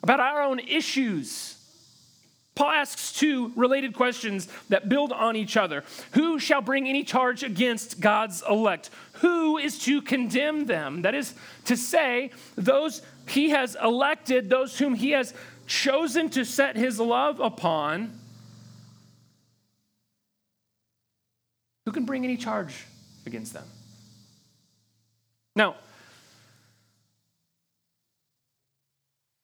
about 0.03 0.19
our 0.19 0.43
own 0.43 0.59
issues? 0.59 1.55
Paul 2.53 2.69
asks 2.69 3.11
two 3.11 3.51
related 3.55 3.95
questions 3.95 4.47
that 4.69 4.87
build 4.87 5.11
on 5.11 5.35
each 5.35 5.57
other. 5.57 5.83
Who 6.11 6.39
shall 6.39 6.61
bring 6.61 6.87
any 6.87 7.03
charge 7.03 7.43
against 7.43 7.99
God's 7.99 8.41
elect? 8.49 8.91
Who 9.13 9.57
is 9.57 9.79
to 9.79 10.01
condemn 10.01 10.65
them? 10.65 11.01
That 11.01 11.15
is 11.15 11.33
to 11.65 11.75
say, 11.75 12.31
those 12.55 13.01
he 13.27 13.49
has 13.49 13.75
elected, 13.83 14.49
those 14.49 14.77
whom 14.77 14.93
he 14.93 15.11
has 15.11 15.33
chosen 15.67 16.29
to 16.31 16.45
set 16.45 16.75
his 16.75 16.99
love 16.99 17.39
upon, 17.39 18.19
who 21.85 21.91
can 21.91 22.05
bring 22.05 22.23
any 22.23 22.37
charge 22.37 22.85
against 23.25 23.53
them? 23.53 23.65
Now, 25.55 25.75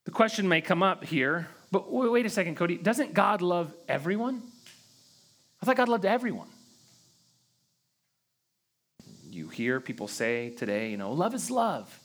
the 0.06 0.12
question 0.12 0.48
may 0.48 0.62
come 0.62 0.84
up 0.84 1.04
here, 1.04 1.48
but 1.72 1.92
wait 1.92 2.26
a 2.26 2.30
second, 2.30 2.58
Cody. 2.58 2.78
Doesn't 2.78 3.14
God 3.14 3.42
love 3.42 3.74
everyone? 3.88 4.42
I 5.62 5.66
thought 5.66 5.78
God 5.78 5.90
loved 5.90 6.06
everyone. 6.06 6.50
You 9.30 9.48
hear 9.48 9.80
people 9.80 10.10
say 10.10 10.50
today, 10.50 10.90
you 10.90 10.98
know, 10.98 11.14
love 11.14 11.34
is 11.34 11.50
love. 11.50 11.98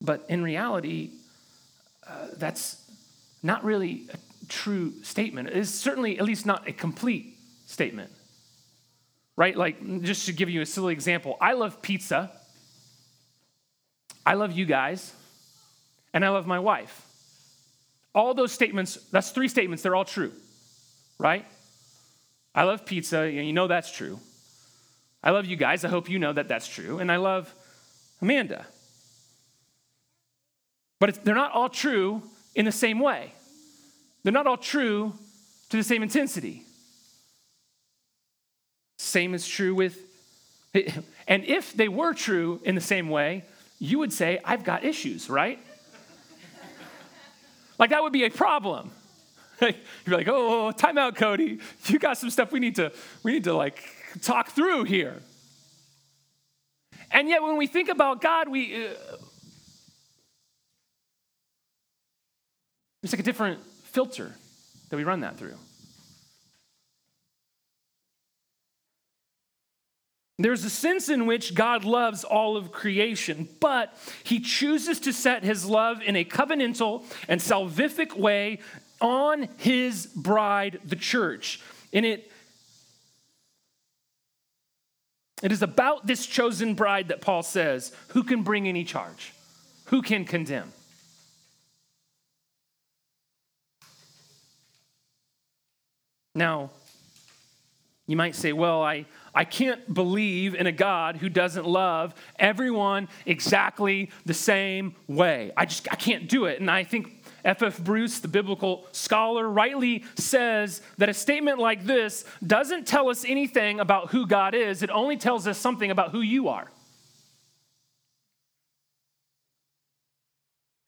But 0.00 0.26
in 0.28 0.42
reality, 0.42 1.10
uh, 2.08 2.28
that's 2.36 2.82
not 3.42 3.64
really 3.64 4.08
a 4.12 4.16
true 4.48 4.92
statement. 5.02 5.48
It's 5.48 5.70
certainly, 5.70 6.18
at 6.18 6.24
least, 6.24 6.46
not 6.46 6.68
a 6.68 6.72
complete 6.72 7.36
statement. 7.66 8.10
Right? 9.36 9.56
Like, 9.56 10.02
just 10.02 10.26
to 10.26 10.32
give 10.32 10.48
you 10.48 10.60
a 10.60 10.66
silly 10.66 10.92
example, 10.92 11.36
I 11.40 11.52
love 11.52 11.82
pizza. 11.82 12.30
I 14.24 14.34
love 14.34 14.52
you 14.52 14.64
guys. 14.64 15.12
And 16.14 16.24
I 16.24 16.30
love 16.30 16.46
my 16.46 16.58
wife. 16.58 17.02
All 18.14 18.32
those 18.32 18.52
statements, 18.52 18.94
that's 19.12 19.30
three 19.30 19.48
statements, 19.48 19.82
they're 19.82 19.94
all 19.94 20.04
true. 20.04 20.32
Right? 21.18 21.44
I 22.54 22.62
love 22.62 22.86
pizza. 22.86 23.30
You 23.30 23.52
know 23.52 23.66
that's 23.66 23.92
true. 23.92 24.18
I 25.22 25.30
love 25.30 25.44
you 25.44 25.56
guys. 25.56 25.84
I 25.84 25.88
hope 25.88 26.08
you 26.08 26.18
know 26.18 26.32
that 26.32 26.48
that's 26.48 26.66
true. 26.66 26.98
And 27.00 27.12
I 27.12 27.16
love 27.16 27.54
Amanda. 28.22 28.64
But 30.98 31.24
they're 31.24 31.34
not 31.34 31.52
all 31.52 31.68
true 31.68 32.22
in 32.54 32.64
the 32.64 32.72
same 32.72 33.00
way. 33.00 33.32
They're 34.22 34.32
not 34.32 34.46
all 34.46 34.56
true 34.56 35.12
to 35.70 35.76
the 35.76 35.84
same 35.84 36.02
intensity. 36.02 36.62
Same 38.98 39.34
is 39.34 39.46
true 39.46 39.74
with, 39.74 39.98
and 41.28 41.44
if 41.44 41.74
they 41.74 41.88
were 41.88 42.14
true 42.14 42.60
in 42.64 42.74
the 42.74 42.80
same 42.80 43.08
way, 43.08 43.44
you 43.78 43.98
would 43.98 44.12
say, 44.12 44.40
I've 44.44 44.64
got 44.64 44.84
issues, 44.84 45.28
right? 45.28 45.58
like 47.78 47.90
that 47.90 48.02
would 48.02 48.12
be 48.12 48.24
a 48.24 48.30
problem. 48.30 48.90
You're 49.60 50.16
like, 50.16 50.28
oh, 50.28 50.70
time 50.72 50.98
out, 50.98 51.16
Cody. 51.16 51.60
You 51.86 51.98
got 51.98 52.18
some 52.18 52.30
stuff 52.30 52.52
we 52.52 52.60
need 52.60 52.76
to, 52.76 52.92
we 53.22 53.32
need 53.32 53.44
to 53.44 53.54
like 53.54 53.82
talk 54.22 54.50
through 54.50 54.84
here. 54.84 55.20
And 57.10 57.28
yet, 57.28 57.42
when 57.42 57.56
we 57.56 57.66
think 57.66 57.88
about 57.88 58.20
God, 58.20 58.48
we, 58.48 58.86
uh, 58.86 58.90
It's 63.06 63.12
like 63.12 63.20
a 63.20 63.22
different 63.22 63.64
filter 63.84 64.34
that 64.90 64.96
we 64.96 65.04
run 65.04 65.20
that 65.20 65.36
through. 65.36 65.54
There's 70.40 70.64
a 70.64 70.70
sense 70.70 71.08
in 71.08 71.26
which 71.26 71.54
God 71.54 71.84
loves 71.84 72.24
all 72.24 72.56
of 72.56 72.72
creation, 72.72 73.48
but 73.60 73.96
he 74.24 74.40
chooses 74.40 74.98
to 74.98 75.12
set 75.12 75.44
his 75.44 75.64
love 75.64 76.02
in 76.02 76.16
a 76.16 76.24
covenantal 76.24 77.04
and 77.28 77.40
salvific 77.40 78.18
way 78.18 78.58
on 79.00 79.50
his 79.56 80.06
bride, 80.06 80.80
the 80.84 80.96
church. 80.96 81.60
And 81.92 82.04
it, 82.04 82.28
it 85.44 85.52
is 85.52 85.62
about 85.62 86.08
this 86.08 86.26
chosen 86.26 86.74
bride 86.74 87.06
that 87.06 87.20
Paul 87.20 87.44
says 87.44 87.92
who 88.08 88.24
can 88.24 88.42
bring 88.42 88.66
any 88.66 88.82
charge? 88.82 89.32
Who 89.84 90.02
can 90.02 90.24
condemn? 90.24 90.72
Now, 96.36 96.70
you 98.06 98.14
might 98.14 98.36
say, 98.36 98.52
well, 98.52 98.82
I, 98.82 99.06
I 99.34 99.44
can't 99.44 99.92
believe 99.92 100.54
in 100.54 100.66
a 100.66 100.72
God 100.72 101.16
who 101.16 101.28
doesn't 101.28 101.66
love 101.66 102.14
everyone 102.38 103.08
exactly 103.24 104.10
the 104.26 104.34
same 104.34 104.94
way. 105.08 105.50
I 105.56 105.64
just 105.64 105.90
I 105.90 105.96
can't 105.96 106.28
do 106.28 106.44
it. 106.44 106.60
And 106.60 106.70
I 106.70 106.84
think 106.84 107.24
F.F. 107.44 107.78
Bruce, 107.80 108.20
the 108.20 108.28
biblical 108.28 108.86
scholar, 108.92 109.48
rightly 109.48 110.04
says 110.14 110.82
that 110.98 111.08
a 111.08 111.14
statement 111.14 111.58
like 111.58 111.84
this 111.84 112.24
doesn't 112.46 112.86
tell 112.86 113.08
us 113.08 113.24
anything 113.24 113.80
about 113.80 114.10
who 114.10 114.26
God 114.26 114.54
is, 114.54 114.82
it 114.82 114.90
only 114.90 115.16
tells 115.16 115.46
us 115.46 115.58
something 115.58 115.90
about 115.90 116.10
who 116.10 116.20
you 116.20 116.48
are. 116.48 116.70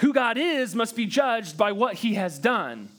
Who 0.02 0.12
God 0.12 0.36
is 0.36 0.76
must 0.76 0.94
be 0.94 1.06
judged 1.06 1.56
by 1.56 1.72
what 1.72 1.94
he 1.94 2.14
has 2.14 2.38
done. 2.38 2.90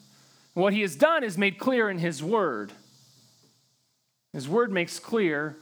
What 0.60 0.74
he 0.74 0.82
has 0.82 0.98
done 0.98 1.24
is 1.24 1.38
made 1.38 1.58
clear 1.58 1.90
in 1.90 2.00
his 2.00 2.22
word. 2.22 2.74
His 4.34 4.48
word 4.48 4.74
makes 4.74 5.00
clear 5.00 5.56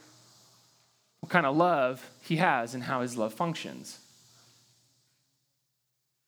what 1.20 1.30
kind 1.30 1.46
of 1.46 1.56
love 1.56 2.04
he 2.24 2.38
has 2.38 2.74
and 2.74 2.84
how 2.84 3.02
his 3.02 3.16
love 3.16 3.32
functions. 3.32 4.00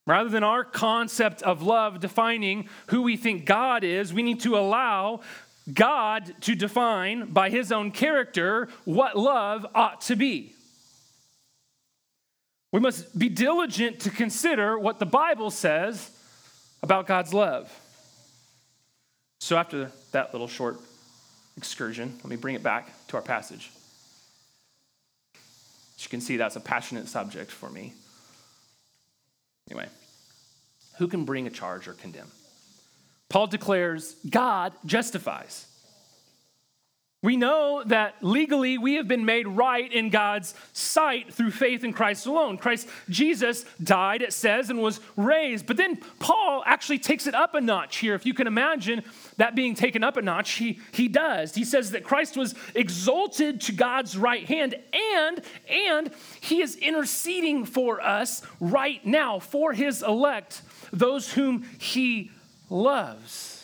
Rather 0.05 0.29
than 0.29 0.43
our 0.43 0.63
concept 0.63 1.41
of 1.41 1.63
love 1.63 1.99
defining 1.99 2.69
who 2.87 3.01
we 3.01 3.17
think 3.17 3.45
God 3.45 3.83
is, 3.83 4.13
we 4.13 4.21
need 4.21 4.41
to 4.41 4.55
allow 4.55 5.21
God 5.73 6.35
to 6.41 6.53
define 6.53 7.31
by 7.31 7.49
his 7.49 7.71
own 7.71 7.89
character 7.89 8.69
what 8.85 9.17
love 9.17 9.65
ought 9.73 10.01
to 10.01 10.15
be. 10.15 10.53
We 12.71 12.79
must 12.79 13.17
be 13.17 13.29
diligent 13.29 14.01
to 14.01 14.11
consider 14.11 14.77
what 14.77 14.99
the 14.99 15.07
Bible 15.07 15.49
says 15.49 16.11
about 16.83 17.07
God's 17.07 17.33
love. 17.33 17.71
So, 19.39 19.57
after 19.57 19.91
that 20.11 20.33
little 20.33 20.47
short 20.47 20.79
excursion, 21.57 22.13
let 22.17 22.29
me 22.29 22.35
bring 22.35 22.55
it 22.55 22.63
back 22.63 22.91
to 23.07 23.17
our 23.17 23.21
passage. 23.21 23.71
As 25.97 26.05
you 26.05 26.09
can 26.09 26.21
see, 26.21 26.37
that's 26.37 26.55
a 26.55 26.61
passionate 26.61 27.07
subject 27.07 27.51
for 27.51 27.69
me. 27.69 27.93
Anyway, 29.69 29.87
who 30.97 31.07
can 31.07 31.25
bring 31.25 31.47
a 31.47 31.49
charge 31.49 31.87
or 31.87 31.93
condemn? 31.93 32.31
Paul 33.29 33.47
declares 33.47 34.15
God 34.29 34.73
justifies. 34.85 35.67
We 37.21 37.35
know 37.35 37.83
that 37.85 38.15
legally 38.21 38.77
we 38.77 38.93
have 38.93 39.09
been 39.09 39.25
made 39.25 39.45
right 39.45 39.91
in 39.91 40.09
God's 40.09 40.53
sight 40.71 41.33
through 41.33 41.51
faith 41.51 41.83
in 41.83 41.91
Christ 41.91 42.25
alone. 42.25 42.57
Christ 42.57 42.87
Jesus 43.09 43.65
died, 43.83 44.21
it 44.21 44.31
says, 44.31 44.69
and 44.69 44.79
was 44.79 45.01
raised. 45.17 45.65
But 45.65 45.75
then 45.75 45.97
Paul 46.19 46.63
actually 46.65 46.99
takes 46.99 47.27
it 47.27 47.35
up 47.35 47.55
a 47.55 47.61
notch 47.61 47.97
here. 47.97 48.15
If 48.15 48.25
you 48.25 48.33
can 48.33 48.47
imagine 48.47 49.03
that 49.35 49.53
being 49.53 49.75
taken 49.75 50.01
up 50.01 50.15
a 50.15 50.21
notch, 50.21 50.51
he, 50.51 50.79
he 50.93 51.09
does. 51.09 51.53
He 51.53 51.65
says 51.65 51.91
that 51.91 52.05
Christ 52.05 52.37
was 52.37 52.55
exalted 52.73 53.59
to 53.61 53.73
God's 53.73 54.17
right 54.17 54.45
hand 54.45 54.75
and, 54.93 55.41
and 55.69 56.11
he 56.39 56.61
is 56.61 56.77
interceding 56.77 57.65
for 57.65 57.99
us 57.99 58.41
right 58.61 59.05
now, 59.05 59.39
for 59.39 59.73
his 59.73 60.03
elect, 60.03 60.61
those 60.93 61.33
whom 61.33 61.63
he 61.79 62.31
loves. 62.69 63.58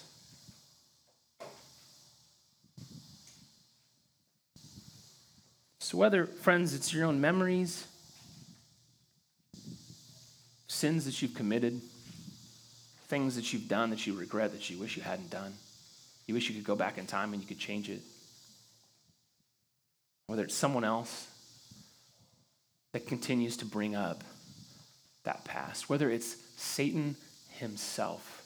So, 5.86 6.00
whether, 6.00 6.26
friends, 6.26 6.74
it's 6.74 6.92
your 6.92 7.06
own 7.06 7.22
memories, 7.22 7.86
sins 10.66 11.06
that 11.06 11.22
you've 11.22 11.36
committed, 11.36 11.80
things 13.08 13.36
that 13.36 13.54
you've 13.54 13.68
done 13.68 13.92
that 13.92 14.08
you 14.08 14.16
regret 14.16 14.52
that 14.54 14.68
you 14.68 14.80
wish 14.80 14.98
you 14.98 15.04
hadn't 15.04 15.30
done, 15.30 15.54
you 16.26 16.34
wish 16.34 16.50
you 16.50 16.56
could 16.56 16.64
go 16.64 16.76
back 16.76 16.98
in 16.98 17.06
time 17.06 17.34
and 17.34 17.42
you 17.44 17.48
could 17.48 17.60
change 17.60 17.88
it, 17.88 18.02
whether 20.26 20.42
it's 20.42 20.56
someone 20.56 20.84
else 20.84 21.28
that 22.94 23.06
continues 23.06 23.56
to 23.58 23.66
bring 23.66 23.96
up 23.96 24.24
that 25.24 25.46
past, 25.46 25.88
whether 25.88 26.10
it's 26.10 26.36
Satan 26.58 27.16
himself, 27.60 28.44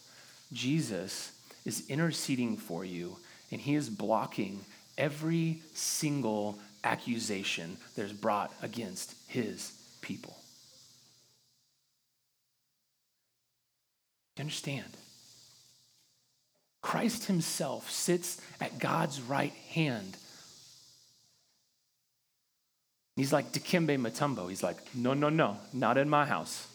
Jesus 0.52 1.32
is 1.64 1.90
interceding 1.90 2.58
for 2.58 2.84
you 2.84 3.16
and 3.50 3.62
he 3.62 3.76
is 3.76 3.90
blocking 3.90 4.60
every 4.98 5.62
single 5.74 6.60
accusation 6.84 7.78
that 7.96 8.04
is 8.04 8.14
brought 8.14 8.54
against 8.62 9.14
his 9.28 9.74
people. 10.02 10.36
You 14.38 14.42
understand? 14.44 14.86
Christ 16.82 17.26
himself 17.26 17.92
sits 17.92 18.40
at 18.62 18.80
God's 18.80 19.22
right 19.22 19.54
hand. 19.72 20.16
He's 23.18 23.34
like 23.34 23.52
Dikembe 23.52 24.00
Mutombo. 24.00 24.48
He's 24.48 24.64
like, 24.64 24.78
no, 24.96 25.14
no, 25.14 25.28
no, 25.28 25.58
not 25.74 25.98
in 25.98 26.10
my 26.10 26.26
house. 26.26 26.68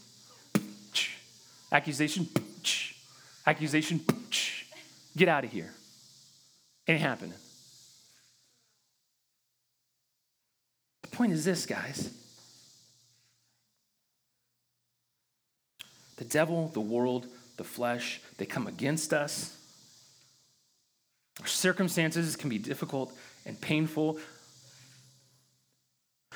Accusation, 1.73 2.29
accusation, 3.47 4.01
get 5.17 5.29
out 5.29 5.45
of 5.45 5.51
here. 5.51 5.73
Ain't 6.87 7.01
happening. 7.01 7.33
Point 11.15 11.33
is 11.33 11.45
this, 11.45 11.67
guys. 11.67 12.11
The 16.17 16.25
devil, 16.25 16.69
the 16.69 16.81
world, 16.81 17.27
the 17.57 17.65
flesh, 17.65 18.21
they 18.39 18.47
come 18.47 18.67
against 18.67 19.13
us. 19.13 19.57
Our 21.41 21.47
circumstances 21.47 22.37
can 22.37 22.49
be 22.49 22.59
difficult 22.59 23.13
and 23.45 23.61
painful. 23.61 24.19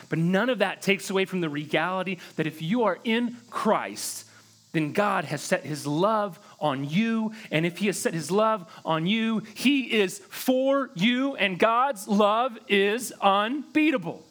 But 0.09 0.19
none 0.19 0.51
of 0.51 0.59
that 0.59 0.83
takes 0.83 1.11
away 1.11 1.25
from 1.25 1.41
the 1.41 1.49
reality 1.49 2.19
that 2.37 2.47
if 2.47 2.63
you 2.63 2.85
are 2.85 2.99
in 3.05 3.37
Christ, 3.51 4.25
then 4.73 4.93
God 4.93 5.25
has 5.25 5.43
set 5.43 5.65
his 5.65 5.87
love 5.87 6.39
on 6.61 6.89
you. 6.89 7.33
And 7.51 7.65
if 7.65 7.79
he 7.79 7.87
has 7.87 7.99
set 7.99 8.15
his 8.15 8.31
love 8.31 8.71
on 8.85 9.07
you, 9.07 9.43
he 9.55 9.93
is 10.01 10.19
for 10.29 10.91
you, 10.95 11.37
and 11.37 11.59
God's 11.59 12.07
love 12.07 12.59
is 12.69 13.13
unbeatable. 13.21 14.25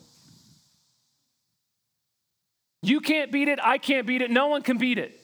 You 2.82 3.00
can't 3.00 3.32
beat 3.32 3.48
it, 3.48 3.60
I 3.62 3.78
can't 3.78 4.06
beat 4.06 4.22
it, 4.22 4.32
no 4.32 4.48
one 4.48 4.62
can 4.62 4.78
beat 4.78 4.98
it. 4.98 5.20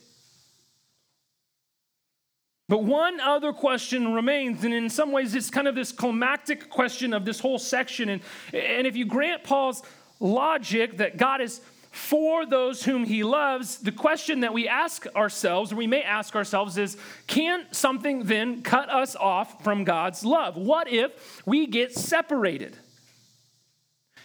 But 2.69 2.83
one 2.83 3.19
other 3.19 3.53
question 3.53 4.13
remains, 4.13 4.63
and 4.63 4.73
in 4.73 4.89
some 4.89 5.11
ways, 5.11 5.35
it's 5.35 5.49
kind 5.49 5.67
of 5.67 5.75
this 5.75 5.91
climactic 5.91 6.69
question 6.69 7.13
of 7.13 7.25
this 7.25 7.39
whole 7.39 7.59
section. 7.59 8.09
And, 8.09 8.21
and 8.53 8.87
if 8.87 8.95
you 8.95 9.05
grant 9.05 9.43
Paul's 9.43 9.83
logic 10.19 10.97
that 10.97 11.17
God 11.17 11.41
is 11.41 11.61
for 11.91 12.45
those 12.47 12.83
whom 12.83 13.03
he 13.03 13.23
loves, 13.23 13.77
the 13.77 13.91
question 13.91 14.39
that 14.39 14.53
we 14.53 14.67
ask 14.67 15.05
ourselves, 15.15 15.71
or 15.71 15.75
we 15.75 15.85
may 15.85 16.01
ask 16.01 16.35
ourselves, 16.35 16.77
is 16.77 16.97
can 17.27 17.67
something 17.71 18.23
then 18.23 18.63
cut 18.63 18.89
us 18.89 19.15
off 19.15 19.63
from 19.63 19.83
God's 19.83 20.25
love? 20.25 20.57
What 20.57 20.91
if 20.91 21.45
we 21.45 21.67
get 21.67 21.93
separated? 21.93 22.75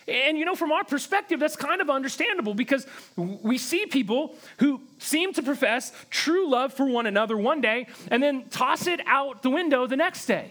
And 0.09 0.38
you 0.38 0.44
know, 0.44 0.55
from 0.55 0.73
our 0.73 0.85
perspective, 0.85 1.38
that's 1.38 1.57
kind 1.57 1.81
of 1.81 1.90
understandable 1.90 2.55
because 2.55 2.87
we 3.16 3.59
see 3.59 3.87
people 3.87 4.37
who 4.59 4.81
seem 4.99 5.33
to 5.35 5.42
profess 5.42 5.92
true 6.11 6.49
love 6.49 6.73
for 6.73 6.87
one 6.87 7.07
another 7.07 7.37
one 7.37 7.61
day 7.61 7.87
and 8.11 8.23
then 8.23 8.49
toss 8.49 8.87
it 8.87 9.01
out 9.07 9.42
the 9.42 9.51
window 9.51 9.87
the 9.87 9.97
next 9.97 10.27
day. 10.27 10.51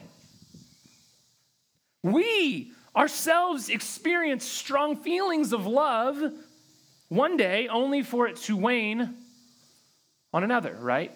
We 2.03 2.71
ourselves 2.95 3.69
experience 3.69 4.45
strong 4.45 4.97
feelings 4.97 5.53
of 5.53 5.65
love 5.65 6.21
one 7.09 7.37
day 7.37 7.67
only 7.67 8.03
for 8.03 8.27
it 8.27 8.37
to 8.37 8.55
wane 8.55 9.15
on 10.33 10.43
another, 10.43 10.77
right? 10.79 11.11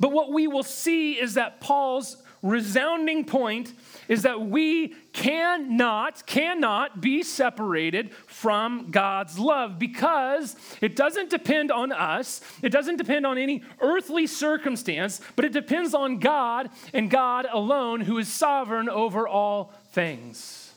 But 0.00 0.12
what 0.12 0.32
we 0.32 0.46
will 0.46 0.62
see 0.62 1.20
is 1.20 1.34
that 1.34 1.60
Paul's 1.60 2.16
resounding 2.42 3.24
point 3.24 3.72
is 4.08 4.22
that 4.22 4.40
we 4.40 4.88
cannot, 5.12 6.26
cannot 6.26 7.00
be 7.00 7.22
separated 7.22 8.12
from 8.26 8.90
God's 8.90 9.38
love 9.38 9.78
because 9.78 10.56
it 10.80 10.96
doesn't 10.96 11.30
depend 11.30 11.70
on 11.70 11.92
us. 11.92 12.40
It 12.62 12.70
doesn't 12.70 12.96
depend 12.96 13.26
on 13.26 13.38
any 13.38 13.62
earthly 13.80 14.26
circumstance, 14.26 15.20
but 15.36 15.44
it 15.44 15.52
depends 15.52 15.94
on 15.94 16.18
God 16.18 16.70
and 16.94 17.10
God 17.10 17.46
alone 17.50 18.00
who 18.00 18.18
is 18.18 18.28
sovereign 18.28 18.88
over 18.88 19.28
all 19.28 19.74
things. 19.92 20.72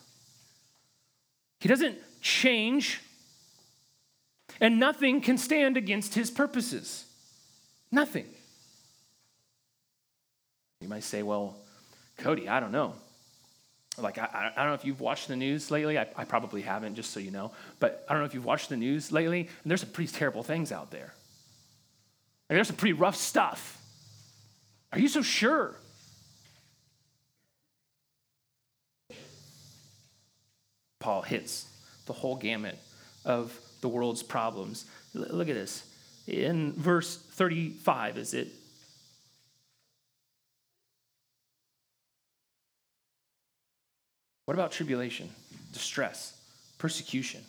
He 1.59 1.69
doesn't 1.69 1.97
change, 2.21 2.99
and 4.59 4.79
nothing 4.79 5.21
can 5.21 5.37
stand 5.37 5.77
against 5.77 6.13
his 6.13 6.29
purposes. 6.29 7.05
Nothing. 7.89 8.25
Might 10.93 11.03
say, 11.03 11.23
well, 11.23 11.55
Cody, 12.17 12.47
I 12.47 12.59
don't 12.59 12.71
know. 12.71 12.93
Like, 13.97 14.19
I, 14.19 14.51
I 14.55 14.59
don't 14.61 14.67
know 14.67 14.75
if 14.75 14.85
you've 14.85 15.01
watched 15.01 15.27
the 15.27 15.35
news 15.35 15.71
lately. 15.71 15.97
I, 15.97 16.05
I 16.15 16.23
probably 16.23 16.61
haven't, 16.61 16.93
just 16.93 17.09
so 17.09 17.19
you 17.19 17.31
know. 17.31 17.51
But 17.79 18.05
I 18.07 18.13
don't 18.13 18.21
know 18.21 18.27
if 18.27 18.35
you've 18.35 18.45
watched 18.45 18.69
the 18.69 18.77
news 18.77 19.11
lately, 19.11 19.39
and 19.39 19.71
there's 19.71 19.81
some 19.81 19.89
pretty 19.89 20.13
terrible 20.13 20.43
things 20.43 20.71
out 20.71 20.91
there. 20.91 21.15
Like, 22.47 22.57
there's 22.57 22.67
some 22.67 22.75
pretty 22.75 22.93
rough 22.93 23.15
stuff. 23.15 23.81
Are 24.91 24.99
you 24.99 25.07
so 25.07 25.23
sure? 25.23 25.73
Paul 30.99 31.23
hits 31.23 31.65
the 32.05 32.13
whole 32.13 32.35
gamut 32.35 32.77
of 33.25 33.59
the 33.81 33.87
world's 33.87 34.21
problems. 34.21 34.85
Look 35.15 35.49
at 35.49 35.55
this. 35.55 35.89
In 36.27 36.73
verse 36.73 37.17
35, 37.17 38.19
is 38.19 38.35
it 38.35 38.49
What 44.45 44.55
about 44.55 44.71
tribulation, 44.71 45.29
distress, 45.71 46.37
persecution? 46.77 47.41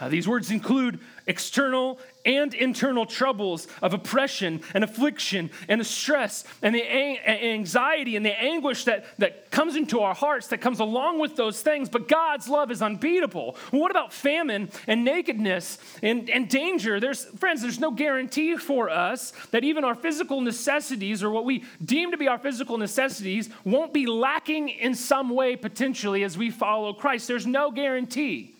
Uh, 0.00 0.08
these 0.08 0.28
words 0.28 0.52
include 0.52 1.00
external 1.26 1.98
and 2.24 2.54
internal 2.54 3.04
troubles 3.04 3.66
of 3.82 3.94
oppression 3.94 4.60
and 4.72 4.84
affliction 4.84 5.50
and 5.66 5.80
the 5.80 5.84
stress 5.84 6.44
and 6.62 6.72
the 6.72 6.84
anxiety 6.88 8.14
and 8.14 8.24
the 8.24 8.40
anguish 8.40 8.84
that, 8.84 9.06
that 9.18 9.50
comes 9.50 9.74
into 9.74 10.00
our 10.00 10.14
hearts 10.14 10.48
that 10.48 10.60
comes 10.60 10.78
along 10.78 11.18
with 11.18 11.34
those 11.34 11.62
things. 11.62 11.88
But 11.88 12.06
God's 12.06 12.48
love 12.48 12.70
is 12.70 12.80
unbeatable. 12.80 13.56
What 13.72 13.90
about 13.90 14.12
famine 14.12 14.70
and 14.86 15.04
nakedness 15.04 15.78
and, 16.00 16.30
and 16.30 16.48
danger? 16.48 17.00
There's, 17.00 17.24
friends, 17.24 17.62
there's 17.62 17.80
no 17.80 17.90
guarantee 17.90 18.56
for 18.56 18.90
us 18.90 19.32
that 19.50 19.64
even 19.64 19.82
our 19.82 19.96
physical 19.96 20.40
necessities 20.40 21.24
or 21.24 21.30
what 21.30 21.44
we 21.44 21.64
deem 21.84 22.12
to 22.12 22.16
be 22.16 22.28
our 22.28 22.38
physical 22.38 22.78
necessities 22.78 23.50
won't 23.64 23.92
be 23.92 24.06
lacking 24.06 24.68
in 24.68 24.94
some 24.94 25.30
way 25.30 25.56
potentially 25.56 26.22
as 26.22 26.38
we 26.38 26.50
follow 26.50 26.92
Christ. 26.92 27.26
There's 27.26 27.46
no 27.46 27.72
guarantee 27.72 28.54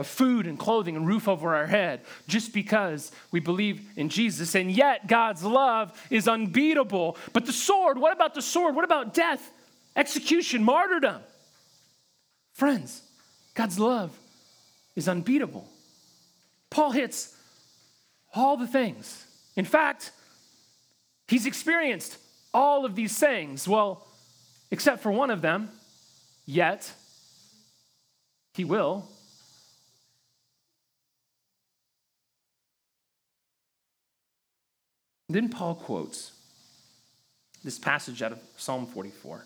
of 0.00 0.06
food 0.06 0.46
and 0.46 0.58
clothing 0.58 0.96
and 0.96 1.06
roof 1.06 1.28
over 1.28 1.54
our 1.54 1.66
head 1.66 2.00
just 2.26 2.54
because 2.54 3.12
we 3.30 3.38
believe 3.38 3.82
in 3.96 4.08
Jesus. 4.08 4.54
And 4.54 4.72
yet, 4.72 5.06
God's 5.06 5.44
love 5.44 5.92
is 6.08 6.26
unbeatable. 6.26 7.18
But 7.34 7.44
the 7.44 7.52
sword, 7.52 7.98
what 7.98 8.10
about 8.10 8.34
the 8.34 8.40
sword? 8.40 8.74
What 8.74 8.86
about 8.86 9.12
death, 9.12 9.52
execution, 9.94 10.64
martyrdom? 10.64 11.20
Friends, 12.54 13.02
God's 13.54 13.78
love 13.78 14.18
is 14.96 15.06
unbeatable. 15.06 15.68
Paul 16.70 16.92
hits 16.92 17.36
all 18.34 18.56
the 18.56 18.66
things. 18.66 19.26
In 19.54 19.66
fact, 19.66 20.12
he's 21.28 21.44
experienced 21.44 22.16
all 22.54 22.86
of 22.86 22.94
these 22.94 23.18
things. 23.18 23.68
Well, 23.68 24.06
except 24.70 25.02
for 25.02 25.12
one 25.12 25.28
of 25.28 25.42
them, 25.42 25.68
yet 26.46 26.90
he 28.54 28.64
will 28.64 29.06
Then 35.32 35.48
Paul 35.48 35.76
quotes 35.76 36.32
this 37.62 37.78
passage 37.78 38.20
out 38.22 38.32
of 38.32 38.40
Psalm 38.56 38.86
44. 38.86 39.44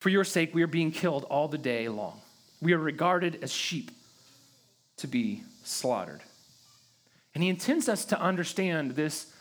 For 0.00 0.08
your 0.08 0.24
sake, 0.24 0.54
we 0.54 0.62
are 0.62 0.68
being 0.68 0.90
killed 0.90 1.24
all 1.24 1.48
the 1.48 1.58
day 1.58 1.88
long. 1.88 2.20
We 2.60 2.74
are 2.74 2.78
regarded 2.78 3.38
as 3.42 3.52
sheep 3.52 3.90
to 4.98 5.06
be 5.06 5.42
slaughtered. 5.64 6.20
And 7.34 7.42
he 7.42 7.48
intends 7.48 7.88
us 7.88 8.04
to 8.06 8.20
understand 8.20 8.90
this 8.92 9.32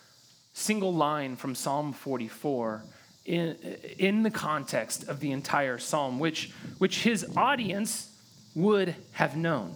single 0.53 0.93
line 0.93 1.35
from 1.35 1.55
Psalm 1.55 1.93
44 1.93 2.83
in, 3.25 3.57
in 3.97 4.23
the 4.23 4.31
context 4.31 5.07
of 5.09 5.19
the 5.19 5.31
entire 5.31 5.77
psalm, 5.77 6.19
which, 6.19 6.51
which 6.77 7.03
his 7.03 7.25
audience 7.35 8.09
would 8.55 8.95
have 9.13 9.35
known. 9.35 9.75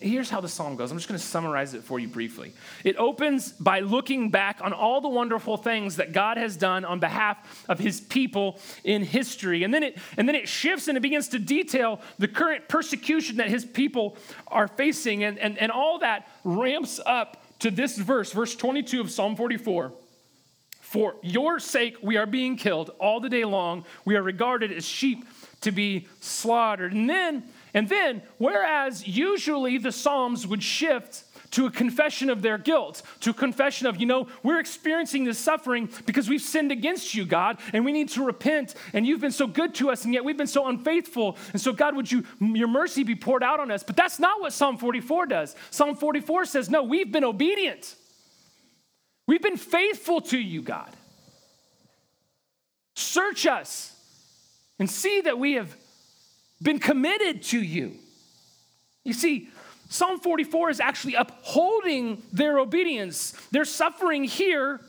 Here's 0.00 0.30
how 0.30 0.40
the 0.40 0.48
psalm 0.48 0.76
goes. 0.76 0.90
I'm 0.90 0.98
just 0.98 1.08
going 1.08 1.18
to 1.18 1.24
summarize 1.24 1.74
it 1.74 1.84
for 1.84 1.98
you 1.98 2.08
briefly. 2.08 2.52
It 2.84 2.96
opens 2.96 3.52
by 3.52 3.80
looking 3.80 4.30
back 4.30 4.60
on 4.62 4.72
all 4.72 5.00
the 5.00 5.08
wonderful 5.08 5.56
things 5.56 5.96
that 5.96 6.12
God 6.12 6.36
has 6.36 6.56
done 6.56 6.84
on 6.84 7.00
behalf 7.00 7.64
of 7.68 7.78
his 7.78 8.00
people 8.00 8.58
in 8.84 9.04
history. 9.04 9.62
And 9.62 9.72
then 9.72 9.82
it 9.82 9.98
and 10.16 10.28
then 10.28 10.34
it 10.34 10.48
shifts 10.48 10.88
and 10.88 10.96
it 10.96 11.00
begins 11.00 11.28
to 11.28 11.38
detail 11.38 12.00
the 12.18 12.28
current 12.28 12.68
persecution 12.68 13.36
that 13.36 13.48
his 13.48 13.64
people 13.64 14.16
are 14.48 14.68
facing 14.68 15.24
and 15.24 15.38
and, 15.38 15.58
and 15.58 15.70
all 15.70 15.98
that 16.00 16.28
ramps 16.44 17.00
up 17.04 17.44
to 17.60 17.70
this 17.70 17.96
verse, 17.96 18.32
verse 18.32 18.56
22 18.56 19.00
of 19.00 19.10
Psalm 19.10 19.36
44. 19.36 19.92
For 20.80 21.14
your 21.22 21.60
sake 21.60 21.96
we 22.02 22.16
are 22.16 22.26
being 22.26 22.56
killed 22.56 22.90
all 22.98 23.20
the 23.20 23.28
day 23.28 23.44
long. 23.44 23.84
We 24.04 24.16
are 24.16 24.22
regarded 24.22 24.72
as 24.72 24.84
sheep 24.84 25.24
to 25.60 25.70
be 25.70 26.08
slaughtered. 26.20 26.92
And 26.92 27.08
then 27.08 27.44
and 27.74 27.88
then, 27.88 28.22
whereas 28.38 29.06
usually 29.06 29.78
the 29.78 29.92
Psalms 29.92 30.46
would 30.46 30.62
shift 30.62 31.24
to 31.52 31.66
a 31.66 31.70
confession 31.70 32.30
of 32.30 32.42
their 32.42 32.58
guilt, 32.58 33.02
to 33.20 33.30
a 33.30 33.34
confession 33.34 33.86
of, 33.86 34.00
you 34.00 34.06
know, 34.06 34.28
we're 34.42 34.60
experiencing 34.60 35.24
this 35.24 35.38
suffering 35.38 35.88
because 36.06 36.28
we've 36.28 36.40
sinned 36.40 36.70
against 36.70 37.14
you, 37.14 37.24
God, 37.24 37.58
and 37.72 37.84
we 37.84 37.92
need 37.92 38.08
to 38.10 38.24
repent, 38.24 38.74
and 38.92 39.06
you've 39.06 39.20
been 39.20 39.32
so 39.32 39.46
good 39.46 39.74
to 39.76 39.90
us, 39.90 40.04
and 40.04 40.14
yet 40.14 40.24
we've 40.24 40.36
been 40.36 40.46
so 40.46 40.68
unfaithful. 40.68 41.36
And 41.52 41.60
so, 41.60 41.72
God, 41.72 41.96
would 41.96 42.10
you, 42.10 42.24
your 42.40 42.68
mercy 42.68 43.02
be 43.02 43.16
poured 43.16 43.42
out 43.42 43.60
on 43.60 43.70
us? 43.70 43.82
But 43.82 43.96
that's 43.96 44.18
not 44.18 44.40
what 44.40 44.52
Psalm 44.52 44.78
44 44.78 45.26
does. 45.26 45.56
Psalm 45.70 45.96
44 45.96 46.44
says, 46.44 46.70
no, 46.70 46.82
we've 46.82 47.10
been 47.10 47.24
obedient. 47.24 47.96
We've 49.26 49.42
been 49.42 49.56
faithful 49.56 50.20
to 50.22 50.38
you, 50.38 50.62
God. 50.62 50.90
Search 52.94 53.46
us 53.46 53.96
and 54.78 54.88
see 54.88 55.20
that 55.22 55.38
we 55.38 55.54
have 55.54 55.74
been 56.62 56.78
committed 56.78 57.42
to 57.44 57.60
you. 57.60 57.96
You 59.04 59.12
see, 59.12 59.48
Psalm 59.88 60.20
44 60.20 60.70
is 60.70 60.80
actually 60.80 61.14
upholding 61.14 62.22
their 62.32 62.58
obedience. 62.58 63.32
Their 63.50 63.64
suffering 63.64 64.24
here 64.24 64.80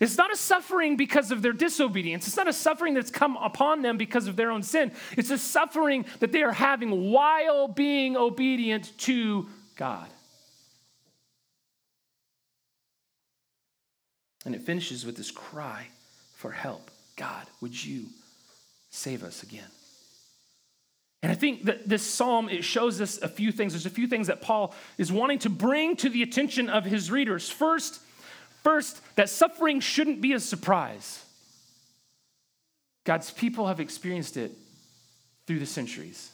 It's 0.00 0.18
not 0.18 0.32
a 0.32 0.36
suffering 0.36 0.96
because 0.96 1.30
of 1.30 1.40
their 1.40 1.52
disobedience. 1.52 2.26
It's 2.26 2.36
not 2.36 2.48
a 2.48 2.52
suffering 2.52 2.94
that's 2.94 3.10
come 3.10 3.36
upon 3.36 3.82
them 3.82 3.96
because 3.96 4.26
of 4.26 4.36
their 4.36 4.50
own 4.50 4.62
sin. 4.62 4.92
It's 5.16 5.30
a 5.30 5.38
suffering 5.38 6.04
that 6.18 6.32
they 6.32 6.42
are 6.42 6.52
having 6.52 7.12
while 7.12 7.68
being 7.68 8.16
obedient 8.16 8.96
to 8.98 9.48
God. 9.76 10.08
And 14.44 14.54
it 14.54 14.62
finishes 14.62 15.06
with 15.06 15.16
this 15.16 15.30
cry 15.30 15.86
for 16.34 16.50
help 16.50 16.90
God, 17.16 17.46
would 17.60 17.82
you 17.82 18.06
save 18.90 19.22
us 19.22 19.42
again? 19.42 19.70
And 21.24 21.32
I 21.32 21.36
think 21.36 21.64
that 21.64 21.88
this 21.88 22.02
psalm 22.02 22.50
it 22.50 22.64
shows 22.64 23.00
us 23.00 23.16
a 23.16 23.28
few 23.28 23.50
things. 23.50 23.72
There's 23.72 23.86
a 23.86 23.90
few 23.90 24.06
things 24.06 24.26
that 24.26 24.42
Paul 24.42 24.74
is 24.98 25.10
wanting 25.10 25.38
to 25.38 25.48
bring 25.48 25.96
to 25.96 26.10
the 26.10 26.22
attention 26.22 26.68
of 26.68 26.84
his 26.84 27.10
readers. 27.10 27.48
First, 27.48 27.98
first 28.62 29.00
that 29.16 29.30
suffering 29.30 29.80
shouldn't 29.80 30.20
be 30.20 30.34
a 30.34 30.38
surprise. 30.38 31.24
God's 33.04 33.30
people 33.30 33.68
have 33.68 33.80
experienced 33.80 34.36
it 34.36 34.52
through 35.46 35.60
the 35.60 35.66
centuries. 35.66 36.30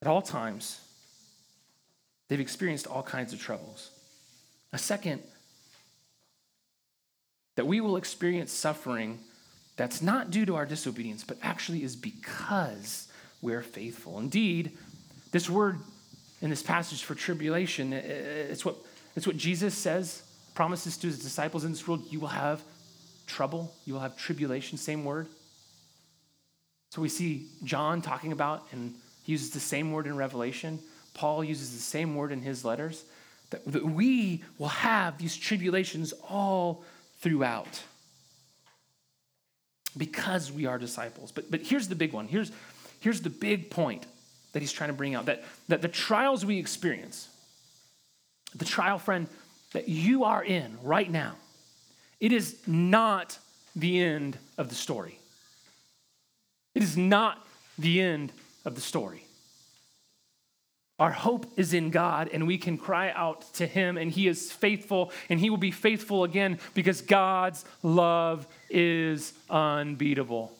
At 0.00 0.06
all 0.06 0.22
times, 0.22 0.80
they've 2.28 2.38
experienced 2.38 2.86
all 2.86 3.02
kinds 3.02 3.32
of 3.32 3.40
troubles. 3.40 3.90
A 4.72 4.78
second, 4.78 5.20
that 7.56 7.66
we 7.66 7.80
will 7.80 7.96
experience 7.96 8.52
suffering 8.52 9.18
that's 9.78 10.02
not 10.02 10.32
due 10.32 10.44
to 10.44 10.56
our 10.56 10.66
disobedience, 10.66 11.22
but 11.22 11.38
actually 11.40 11.84
is 11.84 11.94
because 11.94 13.06
we're 13.40 13.62
faithful. 13.62 14.18
Indeed, 14.18 14.76
this 15.30 15.48
word 15.48 15.78
in 16.42 16.50
this 16.50 16.64
passage 16.64 17.04
for 17.04 17.14
tribulation, 17.14 17.92
it's 17.92 18.64
what, 18.64 18.74
it's 19.14 19.26
what 19.26 19.36
Jesus 19.36 19.74
says, 19.74 20.24
promises 20.54 20.96
to 20.98 21.06
his 21.06 21.20
disciples 21.20 21.64
in 21.64 21.70
this 21.70 21.86
world 21.86 22.04
you 22.10 22.18
will 22.18 22.26
have 22.26 22.60
trouble, 23.28 23.72
you 23.84 23.94
will 23.94 24.00
have 24.00 24.16
tribulation, 24.16 24.76
same 24.76 25.04
word. 25.04 25.28
So 26.90 27.00
we 27.00 27.08
see 27.08 27.46
John 27.62 28.02
talking 28.02 28.32
about, 28.32 28.66
and 28.72 28.96
he 29.22 29.32
uses 29.32 29.50
the 29.50 29.60
same 29.60 29.92
word 29.92 30.08
in 30.08 30.16
Revelation. 30.16 30.80
Paul 31.14 31.44
uses 31.44 31.72
the 31.72 31.80
same 31.80 32.16
word 32.16 32.32
in 32.32 32.42
his 32.42 32.64
letters, 32.64 33.04
that, 33.50 33.64
that 33.70 33.84
we 33.84 34.42
will 34.58 34.68
have 34.68 35.18
these 35.18 35.36
tribulations 35.36 36.12
all 36.28 36.82
throughout 37.20 37.82
because 39.96 40.52
we 40.52 40.66
are 40.66 40.78
disciples. 40.78 41.32
But, 41.32 41.50
but 41.50 41.60
here's 41.60 41.88
the 41.88 41.94
big 41.94 42.12
one. 42.12 42.28
Here's, 42.28 42.52
here's 43.00 43.20
the 43.20 43.30
big 43.30 43.70
point 43.70 44.06
that 44.52 44.60
he's 44.60 44.72
trying 44.72 44.90
to 44.90 44.94
bring 44.94 45.14
out 45.14 45.26
that, 45.26 45.44
that 45.68 45.82
the 45.82 45.88
trials 45.88 46.44
we 46.44 46.58
experience, 46.58 47.28
the 48.54 48.64
trial, 48.64 48.98
friend, 48.98 49.28
that 49.72 49.88
you 49.88 50.24
are 50.24 50.42
in 50.42 50.78
right 50.82 51.10
now, 51.10 51.34
it 52.20 52.32
is 52.32 52.56
not 52.66 53.38
the 53.76 54.00
end 54.00 54.38
of 54.56 54.68
the 54.68 54.74
story. 54.74 55.18
It 56.74 56.82
is 56.82 56.96
not 56.96 57.46
the 57.78 58.00
end 58.00 58.32
of 58.64 58.74
the 58.74 58.80
story. 58.80 59.24
Our 60.98 61.12
hope 61.12 61.46
is 61.56 61.74
in 61.74 61.90
God, 61.90 62.28
and 62.32 62.46
we 62.46 62.58
can 62.58 62.76
cry 62.76 63.12
out 63.12 63.42
to 63.54 63.66
Him, 63.66 63.96
and 63.96 64.10
He 64.10 64.26
is 64.26 64.50
faithful, 64.50 65.12
and 65.28 65.38
He 65.38 65.48
will 65.48 65.56
be 65.56 65.70
faithful 65.70 66.24
again 66.24 66.58
because 66.74 67.00
God's 67.00 67.64
love 67.82 68.48
is 68.68 69.32
unbeatable. 69.48 70.52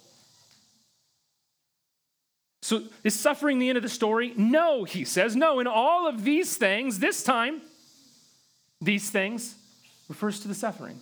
So, 2.63 2.83
is 3.03 3.15
suffering 3.19 3.59
the 3.59 3.69
end 3.69 3.79
of 3.79 3.83
the 3.83 3.89
story? 3.89 4.33
No, 4.37 4.85
he 4.85 5.05
says. 5.05 5.35
No, 5.35 5.59
in 5.59 5.67
all 5.67 6.07
of 6.07 6.23
these 6.25 6.57
things, 6.57 6.99
this 6.99 7.23
time, 7.23 7.63
these 8.81 9.11
things 9.11 9.55
refers 10.09 10.41
to 10.41 10.49
the 10.49 10.55
suffering. 10.55 11.01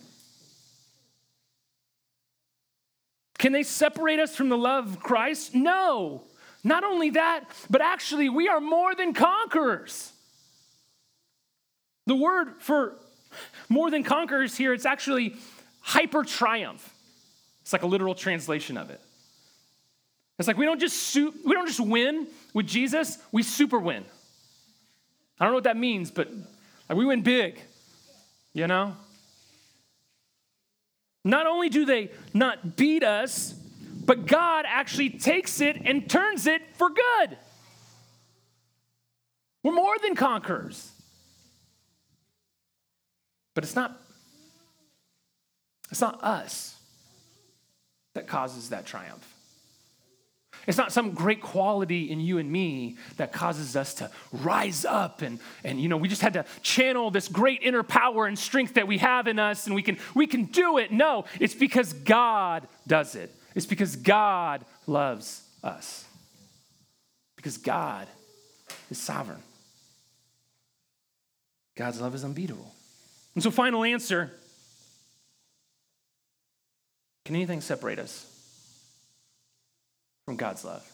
Can 3.37 3.51
they 3.51 3.63
separate 3.63 4.19
us 4.19 4.35
from 4.35 4.49
the 4.49 4.57
love 4.57 4.87
of 4.87 4.99
Christ? 4.99 5.53
No. 5.53 6.23
Not 6.67 6.83
only 6.83 7.11
that, 7.11 7.45
but 7.69 7.81
actually, 7.81 8.27
we 8.27 8.49
are 8.49 8.59
more 8.59 8.93
than 8.93 9.13
conquerors. 9.13 10.11
The 12.07 12.15
word 12.15 12.55
for 12.59 12.97
more 13.69 13.89
than 13.89 14.03
conquerors 14.03 14.57
here, 14.57 14.73
it's 14.73 14.85
actually 14.85 15.35
hyper 15.79 16.25
triumph. 16.25 16.93
It's 17.61 17.71
like 17.71 17.83
a 17.83 17.87
literal 17.87 18.15
translation 18.15 18.77
of 18.77 18.89
it. 18.89 18.99
It's 20.39 20.47
like 20.47 20.57
we 20.57 20.65
don't 20.65 20.79
just 20.79 20.97
su- 20.97 21.33
we 21.45 21.53
don't 21.53 21.67
just 21.67 21.79
win 21.79 22.27
with 22.53 22.67
Jesus, 22.67 23.17
we 23.31 23.43
super 23.43 23.79
win. 23.79 24.03
I 25.39 25.45
don't 25.45 25.53
know 25.53 25.57
what 25.57 25.63
that 25.63 25.77
means, 25.77 26.11
but 26.11 26.29
like 26.89 26.97
we 26.97 27.05
win 27.05 27.21
big. 27.21 27.61
You 28.53 28.67
know? 28.67 28.97
Not 31.23 31.47
only 31.47 31.69
do 31.69 31.85
they 31.85 32.11
not 32.33 32.75
beat 32.75 33.03
us, 33.03 33.55
but 34.07 34.25
God 34.25 34.65
actually 34.67 35.11
takes 35.11 35.61
it 35.61 35.75
and 35.83 36.09
turns 36.09 36.47
it 36.47 36.61
for 36.75 36.89
good. 36.89 37.37
We're 39.63 39.73
more 39.73 39.97
than 40.01 40.15
conquerors. 40.15 40.91
But 43.53 43.65
it's 43.65 43.75
not 43.75 43.99
it's 45.91 46.01
not 46.01 46.23
us 46.23 46.75
that 48.13 48.27
causes 48.27 48.69
that 48.69 48.85
triumph. 48.85 49.33
It's 50.67 50.77
not 50.77 50.91
some 50.91 51.11
great 51.11 51.41
quality 51.41 52.11
in 52.11 52.19
you 52.19 52.39
and 52.39 52.51
me 52.51 52.97
that 53.17 53.31
causes 53.31 53.75
us 53.75 53.93
to 53.95 54.11
rise 54.31 54.83
up 54.83 55.21
and, 55.21 55.39
and 55.63 55.79
you 55.79 55.87
know, 55.87 55.95
we 55.95 56.09
just 56.09 56.21
had 56.21 56.33
to 56.33 56.45
channel 56.61 57.09
this 57.09 57.29
great 57.29 57.61
inner 57.61 57.83
power 57.83 58.25
and 58.25 58.37
strength 58.37 58.73
that 58.73 58.87
we 58.87 58.97
have 58.97 59.27
in 59.27 59.39
us 59.39 59.65
and 59.65 59.75
we 59.75 59.81
can 59.81 59.97
we 60.13 60.27
can 60.27 60.45
do 60.45 60.77
it. 60.77 60.91
No, 60.91 61.25
it's 61.39 61.55
because 61.55 61.93
God 61.93 62.67
does 62.85 63.15
it. 63.15 63.33
It's 63.57 63.65
because 63.65 63.95
God 63.95 64.63
loves 64.85 65.41
us. 65.63 66.05
Because 67.35 67.57
God 67.57 68.07
is 68.91 68.99
sovereign. 68.99 69.41
God's 71.75 71.99
love 71.99 72.13
is 72.13 72.23
unbeatable. 72.23 72.71
And 73.33 73.43
so, 73.43 73.49
final 73.49 73.83
answer 73.83 74.31
can 77.25 77.35
anything 77.35 77.61
separate 77.61 77.97
us 77.97 78.31
from 80.25 80.35
God's 80.35 80.63
love? 80.63 80.87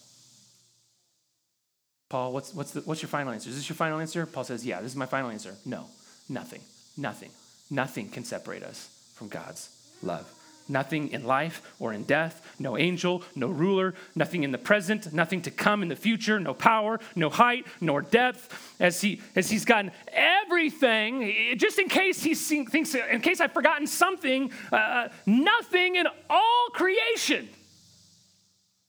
Paul, 2.09 2.31
what's, 2.31 2.53
what's, 2.53 2.71
the, 2.71 2.79
what's 2.81 3.01
your 3.01 3.09
final 3.09 3.33
answer? 3.33 3.49
Is 3.49 3.57
this 3.57 3.67
your 3.67 3.75
final 3.75 3.99
answer? 3.99 4.25
Paul 4.25 4.45
says, 4.45 4.65
Yeah, 4.65 4.79
this 4.79 4.91
is 4.91 4.97
my 4.97 5.05
final 5.05 5.31
answer. 5.31 5.53
No, 5.65 5.87
nothing, 6.29 6.61
nothing, 6.95 7.31
nothing 7.69 8.07
can 8.07 8.23
separate 8.23 8.63
us 8.63 8.87
from 9.15 9.27
God's 9.27 9.67
love. 10.01 10.33
Nothing 10.69 11.09
in 11.09 11.25
life 11.25 11.61
or 11.79 11.91
in 11.91 12.03
death, 12.03 12.55
no 12.57 12.77
angel, 12.77 13.23
no 13.35 13.47
ruler, 13.47 13.95
nothing 14.15 14.43
in 14.43 14.51
the 14.51 14.57
present, 14.57 15.11
nothing 15.11 15.41
to 15.41 15.51
come 15.51 15.83
in 15.83 15.89
the 15.89 15.95
future, 15.95 16.39
no 16.39 16.53
power, 16.53 16.99
no 17.15 17.29
height, 17.29 17.65
nor 17.81 18.01
depth. 18.01 18.75
As 18.79 19.01
he 19.01 19.21
as 19.35 19.49
he's 19.49 19.65
gotten 19.65 19.91
everything, 20.07 21.55
just 21.57 21.79
in 21.79 21.89
case 21.89 22.23
he 22.23 22.33
thinks, 22.33 22.95
in 22.95 23.21
case 23.21 23.41
I've 23.41 23.51
forgotten 23.51 23.87
something, 23.87 24.51
uh, 24.71 25.09
nothing 25.25 25.95
in 25.95 26.07
all 26.29 26.67
creation. 26.71 27.49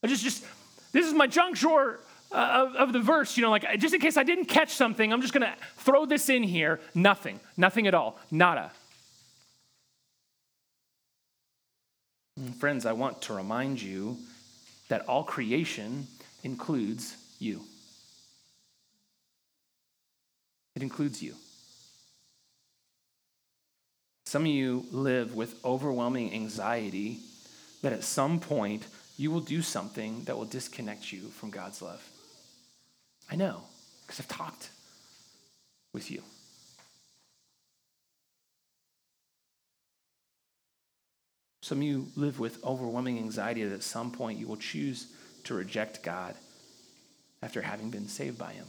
I 0.01 0.07
just 0.07 0.23
just 0.23 0.45
this 0.93 1.05
is 1.05 1.13
my 1.13 1.27
junk 1.27 1.57
drawer 1.57 1.99
uh, 2.31 2.67
of, 2.67 2.75
of 2.75 2.93
the 2.93 3.01
verse, 3.01 3.35
you 3.37 3.43
know, 3.43 3.51
like 3.51 3.79
just 3.79 3.93
in 3.93 3.99
case 3.99 4.17
I 4.17 4.23
didn't 4.23 4.45
catch 4.45 4.73
something, 4.73 5.11
I'm 5.11 5.21
just 5.21 5.33
gonna 5.33 5.55
throw 5.77 6.05
this 6.05 6.29
in 6.29 6.43
here. 6.43 6.79
Nothing, 6.93 7.39
nothing 7.57 7.85
at 7.87 7.93
all, 7.93 8.17
nada. 8.31 8.71
Friends, 12.59 12.85
I 12.85 12.91
want 12.91 13.21
to 13.23 13.33
remind 13.33 13.81
you 13.81 14.17
that 14.89 15.07
all 15.07 15.23
creation 15.23 16.07
includes 16.43 17.15
you. 17.39 17.61
It 20.75 20.83
includes 20.83 21.23
you. 21.23 21.35
Some 24.25 24.41
of 24.41 24.47
you 24.47 24.85
live 24.91 25.33
with 25.33 25.63
overwhelming 25.63 26.33
anxiety 26.33 27.19
that 27.81 27.93
at 27.93 28.03
some 28.03 28.41
point 28.41 28.85
you 29.17 29.31
will 29.31 29.39
do 29.39 29.61
something 29.61 30.25
that 30.25 30.35
will 30.35 30.45
disconnect 30.45 31.13
you 31.13 31.29
from 31.29 31.51
God's 31.51 31.81
love. 31.81 32.03
I 33.31 33.37
know, 33.37 33.61
because 34.01 34.19
I've 34.19 34.27
talked 34.27 34.69
with 35.93 36.11
you. 36.11 36.21
Some 41.65 41.79
of 41.79 41.83
you 41.85 42.09
live 42.15 42.39
with 42.39 42.63
overwhelming 42.63 43.17
anxiety 43.17 43.63
that 43.63 43.73
at 43.73 43.81
some 43.81 44.11
point 44.11 44.37
you 44.37 44.47
will 44.47 44.55
choose 44.55 45.07
to 45.45 45.55
reject 45.55 46.03
God 46.03 46.35
after 47.41 47.59
having 47.59 47.89
been 47.89 48.07
saved 48.07 48.37
by 48.37 48.51
Him. 48.51 48.67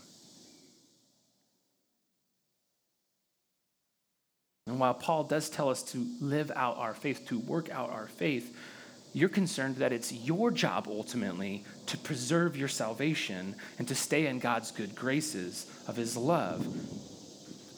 And 4.66 4.80
while 4.80 4.94
Paul 4.94 5.24
does 5.24 5.50
tell 5.50 5.68
us 5.68 5.82
to 5.92 6.06
live 6.22 6.50
out 6.56 6.78
our 6.78 6.94
faith, 6.94 7.26
to 7.28 7.38
work 7.38 7.68
out 7.68 7.90
our 7.90 8.06
faith, 8.06 8.56
you're 9.12 9.28
concerned 9.28 9.76
that 9.76 9.92
it's 9.92 10.10
your 10.10 10.50
job 10.50 10.86
ultimately 10.88 11.64
to 11.88 11.98
preserve 11.98 12.56
your 12.56 12.66
salvation 12.66 13.56
and 13.78 13.86
to 13.88 13.94
stay 13.94 14.26
in 14.26 14.38
God's 14.38 14.70
good 14.70 14.94
graces 14.94 15.70
of 15.86 15.96
His 15.96 16.16
love. 16.16 16.66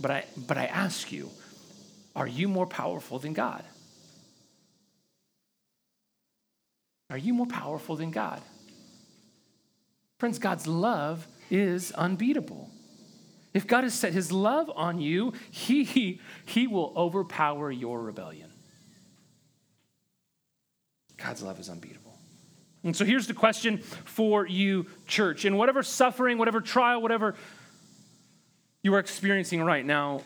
But 0.01 0.13
I, 0.13 0.27
but 0.37 0.59
I 0.59 0.67
ask 0.67 1.11
you, 1.11 1.29
Are 2.15 2.29
you 2.29 2.47
more 2.47 2.69
powerful 2.69 3.19
than 3.19 3.33
God? 3.33 3.65
Are 7.11 7.19
you 7.19 7.35
more 7.35 7.47
powerful 7.47 7.97
than 7.97 8.11
God? 8.11 8.43
Friends, 10.19 10.39
God's 10.39 10.67
love 10.67 11.27
is 11.51 11.93
unbeatable. 11.93 12.71
If 13.55 13.67
God 13.67 13.85
has 13.85 13.95
set 13.95 14.13
his 14.13 14.31
love 14.31 14.71
on 14.75 15.01
you, 15.01 15.33
he, 15.51 15.85
he 15.85 16.21
he 16.45 16.67
will 16.67 16.93
overpower 16.97 17.71
your 17.71 18.01
rebellion. 18.01 18.51
God's 21.17 21.43
love 21.43 21.59
is 21.59 21.69
unbeatable. 21.69 22.17
And 22.85 22.95
so 22.95 23.05
here's 23.05 23.27
the 23.27 23.35
question 23.35 23.79
for 23.79 24.47
you, 24.47 24.87
church. 25.07 25.45
In 25.45 25.57
whatever 25.57 25.83
suffering, 25.83 26.39
whatever 26.39 26.61
trial, 26.61 27.03
whatever 27.03 27.35
you 28.83 28.95
are 28.95 29.01
experiencing 29.01 29.63
right 29.63 29.85
now, 29.85 30.23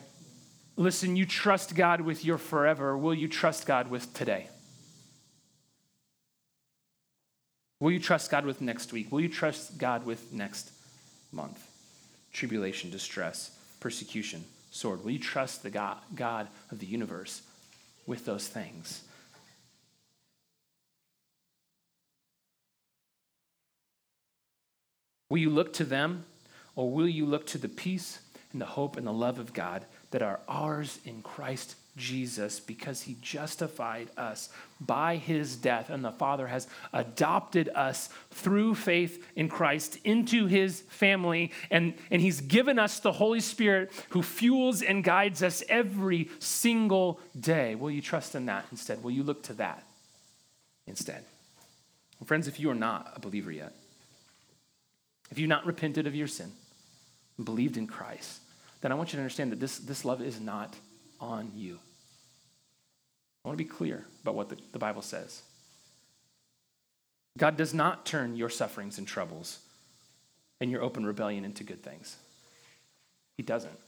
listen, 0.76 1.16
you 1.16 1.24
trust 1.24 1.74
God 1.74 2.02
with 2.02 2.24
your 2.24 2.38
forever. 2.38 2.96
Will 2.98 3.14
you 3.14 3.28
trust 3.28 3.66
God 3.66 3.88
with 3.88 4.12
today? 4.12 4.48
Will 7.82 7.90
you 7.90 7.98
trust 7.98 8.30
God 8.30 8.46
with 8.46 8.60
next 8.60 8.92
week? 8.92 9.10
Will 9.10 9.22
you 9.22 9.28
trust 9.28 9.76
God 9.76 10.06
with 10.06 10.32
next 10.32 10.70
month? 11.32 11.66
Tribulation, 12.32 12.92
distress, 12.92 13.58
persecution, 13.80 14.44
sword. 14.70 15.02
Will 15.02 15.10
you 15.10 15.18
trust 15.18 15.64
the 15.64 15.70
God, 15.70 15.96
God 16.14 16.46
of 16.70 16.78
the 16.78 16.86
universe 16.86 17.42
with 18.06 18.24
those 18.24 18.46
things? 18.46 19.02
Will 25.28 25.38
you 25.38 25.50
look 25.50 25.72
to 25.72 25.84
them 25.84 26.24
or 26.76 26.88
will 26.88 27.08
you 27.08 27.26
look 27.26 27.48
to 27.48 27.58
the 27.58 27.68
peace 27.68 28.20
and 28.52 28.60
the 28.60 28.66
hope 28.66 28.96
and 28.96 29.08
the 29.08 29.12
love 29.12 29.40
of 29.40 29.52
God 29.52 29.86
that 30.12 30.22
are 30.22 30.38
ours 30.46 31.00
in 31.04 31.20
Christ 31.20 31.74
Jesus 31.96 32.58
because 32.58 33.02
he 33.02 33.16
justified 33.20 34.08
us 34.16 34.48
by 34.80 35.16
his 35.16 35.56
death, 35.56 35.90
and 35.90 36.04
the 36.04 36.10
Father 36.10 36.46
has 36.46 36.66
adopted 36.92 37.68
us 37.74 38.08
through 38.30 38.74
faith 38.74 39.26
in 39.36 39.48
Christ 39.48 39.98
into 40.04 40.46
his 40.46 40.80
family, 40.82 41.52
and, 41.70 41.94
and 42.10 42.22
he's 42.22 42.40
given 42.40 42.78
us 42.78 42.98
the 43.00 43.12
Holy 43.12 43.40
Spirit 43.40 43.92
who 44.10 44.22
fuels 44.22 44.82
and 44.82 45.04
guides 45.04 45.42
us 45.42 45.62
every 45.68 46.30
single 46.38 47.20
day. 47.38 47.74
Will 47.74 47.90
you 47.90 48.02
trust 48.02 48.34
in 48.34 48.46
that 48.46 48.64
instead? 48.70 49.02
Will 49.02 49.10
you 49.10 49.22
look 49.22 49.42
to 49.44 49.54
that 49.54 49.84
instead? 50.86 51.24
friends, 52.24 52.46
if 52.46 52.60
you 52.60 52.70
are 52.70 52.74
not 52.74 53.12
a 53.16 53.20
believer 53.20 53.50
yet, 53.50 53.72
if 55.32 55.38
you've 55.38 55.48
not 55.48 55.66
repented 55.66 56.06
of 56.06 56.14
your 56.14 56.28
sin, 56.28 56.52
believed 57.42 57.76
in 57.76 57.88
Christ, 57.88 58.40
then 58.80 58.92
I 58.92 58.94
want 58.94 59.12
you 59.12 59.16
to 59.16 59.22
understand 59.22 59.50
that 59.50 59.58
this, 59.58 59.78
this 59.78 60.04
love 60.04 60.22
is 60.22 60.40
not 60.40 60.72
on 61.22 61.52
you. 61.54 61.78
I 63.44 63.48
want 63.48 63.58
to 63.58 63.64
be 63.64 63.68
clear 63.68 64.04
about 64.22 64.34
what 64.34 64.50
the, 64.50 64.58
the 64.72 64.78
Bible 64.78 65.02
says. 65.02 65.42
God 67.38 67.56
does 67.56 67.72
not 67.72 68.04
turn 68.04 68.36
your 68.36 68.50
sufferings 68.50 68.98
and 68.98 69.06
troubles 69.06 69.60
and 70.60 70.70
your 70.70 70.82
open 70.82 71.06
rebellion 71.06 71.44
into 71.44 71.64
good 71.64 71.82
things. 71.82 72.16
He 73.38 73.42
doesn't. 73.42 73.78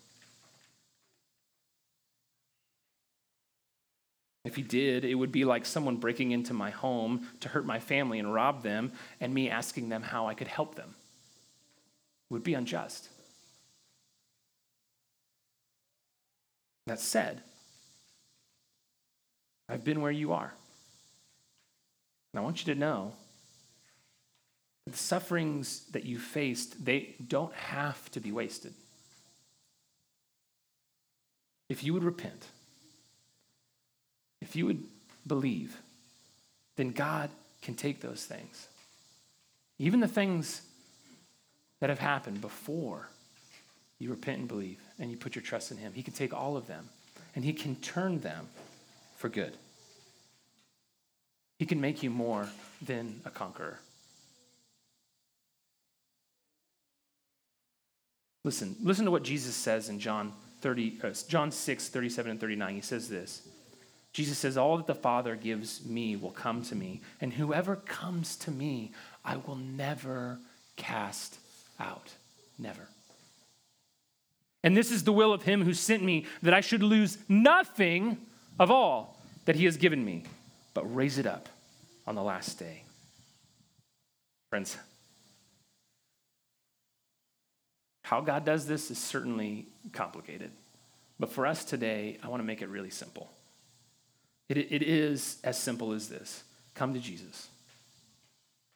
If 4.45 4.57
he 4.57 4.63
did, 4.63 5.05
it 5.05 5.15
would 5.15 5.33
be 5.33 5.45
like 5.45 5.67
someone 5.67 5.97
breaking 5.97 6.31
into 6.31 6.53
my 6.53 6.71
home 6.71 7.29
to 7.41 7.49
hurt 7.49 7.65
my 7.65 7.79
family 7.81 8.19
and 8.19 8.33
rob 8.33 8.63
them, 8.63 8.93
and 9.21 9.33
me 9.33 9.49
asking 9.49 9.89
them 9.89 10.03
how 10.03 10.27
I 10.27 10.35
could 10.35 10.49
help 10.49 10.75
them. 10.75 10.95
It 12.31 12.35
would 12.35 12.45
be 12.45 12.55
unjust. 12.55 13.09
That 16.87 17.01
said, 17.01 17.41
I've 19.69 19.85
been 19.85 20.01
where 20.01 20.13
you 20.13 20.33
are. 20.33 20.53
And 22.33 22.41
I 22.41 22.43
want 22.43 22.67
you 22.67 22.75
to 22.75 22.79
know 22.79 23.13
the 24.87 24.97
sufferings 24.97 25.85
that 25.93 26.05
you 26.05 26.19
faced, 26.19 26.85
they 26.85 27.15
don't 27.27 27.55
have 27.55 28.11
to 28.11 28.21
be 28.21 28.33
wasted. 28.33 28.75
If 31.71 31.83
you 31.83 31.95
would 31.95 32.05
repent, 32.05 32.47
if 34.43 34.55
you 34.55 34.67
would 34.67 34.85
believe, 35.27 35.81
then 36.77 36.91
God 36.91 37.31
can 37.63 37.75
take 37.75 38.01
those 38.01 38.25
things. 38.25 38.69
Even 39.79 40.01
the 40.01 40.09
things 40.09 40.61
that 41.81 41.89
have 41.89 41.99
happened 41.99 42.41
before 42.41 43.09
you 44.05 44.11
repent 44.11 44.39
and 44.39 44.49
believe 44.49 44.79
and 44.99 45.11
you 45.11 45.17
put 45.17 45.35
your 45.35 45.43
trust 45.43 45.71
in 45.71 45.79
Him. 45.79 45.93
He 45.95 46.03
can 46.03 46.13
take 46.13 46.35
all 46.35 46.57
of 46.57 46.67
them 46.67 46.89
and 47.35 47.45
He 47.45 47.53
can 47.55 47.75
turn 47.77 48.21
them 48.21 48.47
for 49.17 49.29
good. 49.29 49.57
He 51.59 51.67
can 51.67 51.81
make 51.81 52.03
you 52.03 52.11
more 52.11 52.49
than 52.83 53.21
a 53.25 53.31
conqueror. 53.31 53.81
Listen, 58.45 58.77
listen 58.83 59.07
to 59.07 59.11
what 59.11 59.23
Jesus 59.23 59.55
says 59.55 59.89
in 59.89 59.99
John 59.99 60.33
30, 60.61 61.01
uh, 61.03 61.11
John 61.29 61.51
6, 61.51 61.89
37 61.89 62.33
and 62.33 62.41
39. 62.41 62.75
He 62.75 62.81
says 62.83 63.09
this. 63.09 63.49
Jesus 64.13 64.37
says, 64.37 64.59
All 64.59 64.77
that 64.77 64.87
the 64.87 64.95
Father 64.95 65.35
gives 65.35 65.85
me 65.85 66.15
will 66.17 66.31
come 66.31 66.63
to 66.65 66.75
me, 66.75 67.01
and 67.21 67.33
whoever 67.33 67.77
comes 67.77 68.37
to 68.37 68.51
me, 68.51 68.93
I 69.25 69.37
will 69.37 69.57
never 69.57 70.39
cast 70.77 71.39
out. 71.81 72.13
Never. 72.59 72.89
And 74.65 74.75
this 74.75 74.91
is 74.91 75.05
the 75.05 75.13
will 75.13 75.35
of 75.35 75.43
him 75.43 75.63
who 75.63 75.75
sent 75.75 76.03
me, 76.03 76.25
that 76.43 76.55
I 76.55 76.63
should 76.63 76.83
lose 76.83 77.19
nothing 77.29 78.17
of 78.59 78.71
all 78.71 79.21
that 79.45 79.57
he 79.57 79.67
has 79.67 79.77
given 79.77 80.03
me, 80.03 80.25
but 80.73 80.93
raise 80.95 81.19
it 81.19 81.27
up 81.27 81.51
on 82.07 82.15
the 82.15 82.23
last 82.23 82.59
day. 82.59 82.83
Friends, 84.49 84.79
how 88.05 88.23
God 88.23 88.47
does 88.47 88.67
this 88.67 88.91
is 88.91 88.99
certainly 88.99 89.67
complicated. 89.93 90.51
But 91.21 91.31
for 91.31 91.47
us 91.47 91.65
today, 91.65 92.19
I 92.23 92.29
want 92.29 92.41
to 92.41 92.47
make 92.47 92.63
it 92.63 92.69
really 92.69 92.91
simple. 92.91 93.31
It, 94.49 94.57
it 94.57 94.83
is 94.83 95.39
as 95.45 95.59
simple 95.59 95.93
as 95.93 96.09
this 96.09 96.43
come 96.75 96.95
to 96.95 97.01
Jesus, 97.01 97.49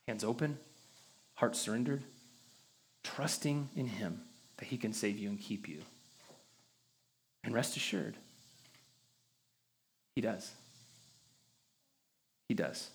hands 0.07 0.23
open, 0.23 0.59
heart 1.35 1.57
surrendered, 1.57 2.03
trusting 3.03 3.71
in 3.75 3.87
him 3.87 4.21
that 4.59 4.67
He 4.67 4.77
can 4.77 4.93
save 4.93 5.19
you 5.19 5.29
and 5.29 5.41
keep 5.41 5.69
you. 5.69 5.81
And 7.45 7.55
rest 7.55 7.77
assured, 7.77 8.17
He 10.15 10.21
does. 10.21 10.53
He 12.49 12.55
does. 12.55 12.91